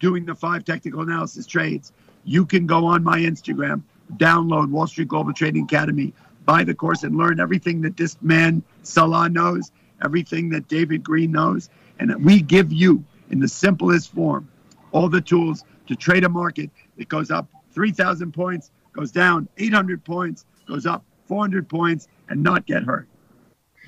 doing 0.00 0.24
the 0.24 0.34
five 0.34 0.64
technical 0.64 1.02
analysis 1.02 1.46
trades. 1.46 1.92
You 2.24 2.46
can 2.46 2.66
go 2.66 2.86
on 2.86 3.04
my 3.04 3.18
Instagram, 3.18 3.82
download 4.16 4.70
Wall 4.70 4.86
Street 4.86 5.08
Global 5.08 5.32
Trading 5.34 5.64
Academy, 5.64 6.14
buy 6.50 6.64
the 6.64 6.74
course, 6.74 7.04
and 7.04 7.16
learn 7.16 7.38
everything 7.38 7.80
that 7.80 7.96
this 7.96 8.16
man, 8.22 8.60
Salah, 8.82 9.28
knows, 9.28 9.70
everything 10.04 10.48
that 10.48 10.66
David 10.66 11.04
Green 11.04 11.30
knows. 11.30 11.70
And 12.00 12.24
we 12.24 12.42
give 12.42 12.72
you, 12.72 13.04
in 13.30 13.38
the 13.38 13.46
simplest 13.46 14.12
form, 14.12 14.48
all 14.90 15.08
the 15.08 15.20
tools 15.20 15.62
to 15.86 15.94
trade 15.94 16.24
a 16.24 16.28
market 16.28 16.68
that 16.96 17.08
goes 17.08 17.30
up 17.30 17.46
3,000 17.72 18.32
points, 18.32 18.72
goes 18.92 19.12
down 19.12 19.48
800 19.58 20.02
points, 20.04 20.44
goes 20.66 20.86
up 20.86 21.04
400 21.26 21.68
points, 21.68 22.08
and 22.28 22.42
not 22.42 22.66
get 22.66 22.82
hurt. 22.82 23.06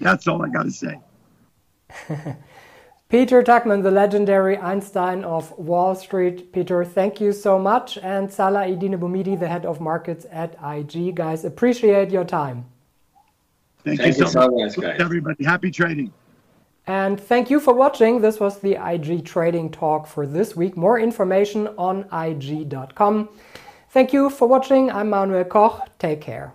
That's 0.01 0.29
all 0.29 0.41
I 0.45 0.49
got 0.49 0.63
to 0.63 0.71
say. 0.71 1.01
Peter 3.13 3.43
Tuchman, 3.43 3.83
the 3.83 3.91
legendary 3.91 4.57
Einstein 4.57 5.23
of 5.23 5.53
Wall 5.59 5.95
Street. 5.95 6.51
Peter, 6.51 6.83
thank 6.83 7.21
you 7.21 7.31
so 7.31 7.59
much. 7.59 7.99
And 7.99 8.33
Salah 8.33 8.65
Eddine 8.65 8.99
Bouhmidi, 8.99 9.39
the 9.39 9.49
head 9.49 9.67
of 9.67 9.83
markets 9.83 10.25
at 10.33 10.57
IG. 10.65 11.15
Guys, 11.15 11.45
appreciate 11.45 12.11
your 12.11 12.25
time. 12.25 12.65
Thank, 13.85 14.01
Thank 14.01 14.17
you 14.17 14.25
you 14.25 14.31
so 14.31 14.41
so 14.41 14.51
much, 14.51 14.79
much, 14.79 14.87
guys. 14.87 14.97
everybody. 14.99 15.45
Happy 15.45 15.71
trading. 15.71 16.11
And 16.87 17.21
thank 17.21 17.51
you 17.51 17.61
for 17.61 17.75
watching. 17.75 18.23
This 18.23 18.41
was 18.41 18.61
the 18.61 18.77
IG 18.83 19.27
Trading 19.27 19.71
Talk 19.71 20.07
for 20.07 20.27
this 20.27 20.57
week. 20.57 20.75
More 20.75 20.99
information 20.99 21.69
on 21.77 22.07
IG.com. 22.15 23.29
Thank 23.91 24.15
you 24.15 24.31
for 24.31 24.49
watching. 24.49 24.91
I'm 24.91 25.11
Manuel 25.11 25.45
Koch. 25.45 25.87
Take 25.99 26.23
care. 26.23 26.55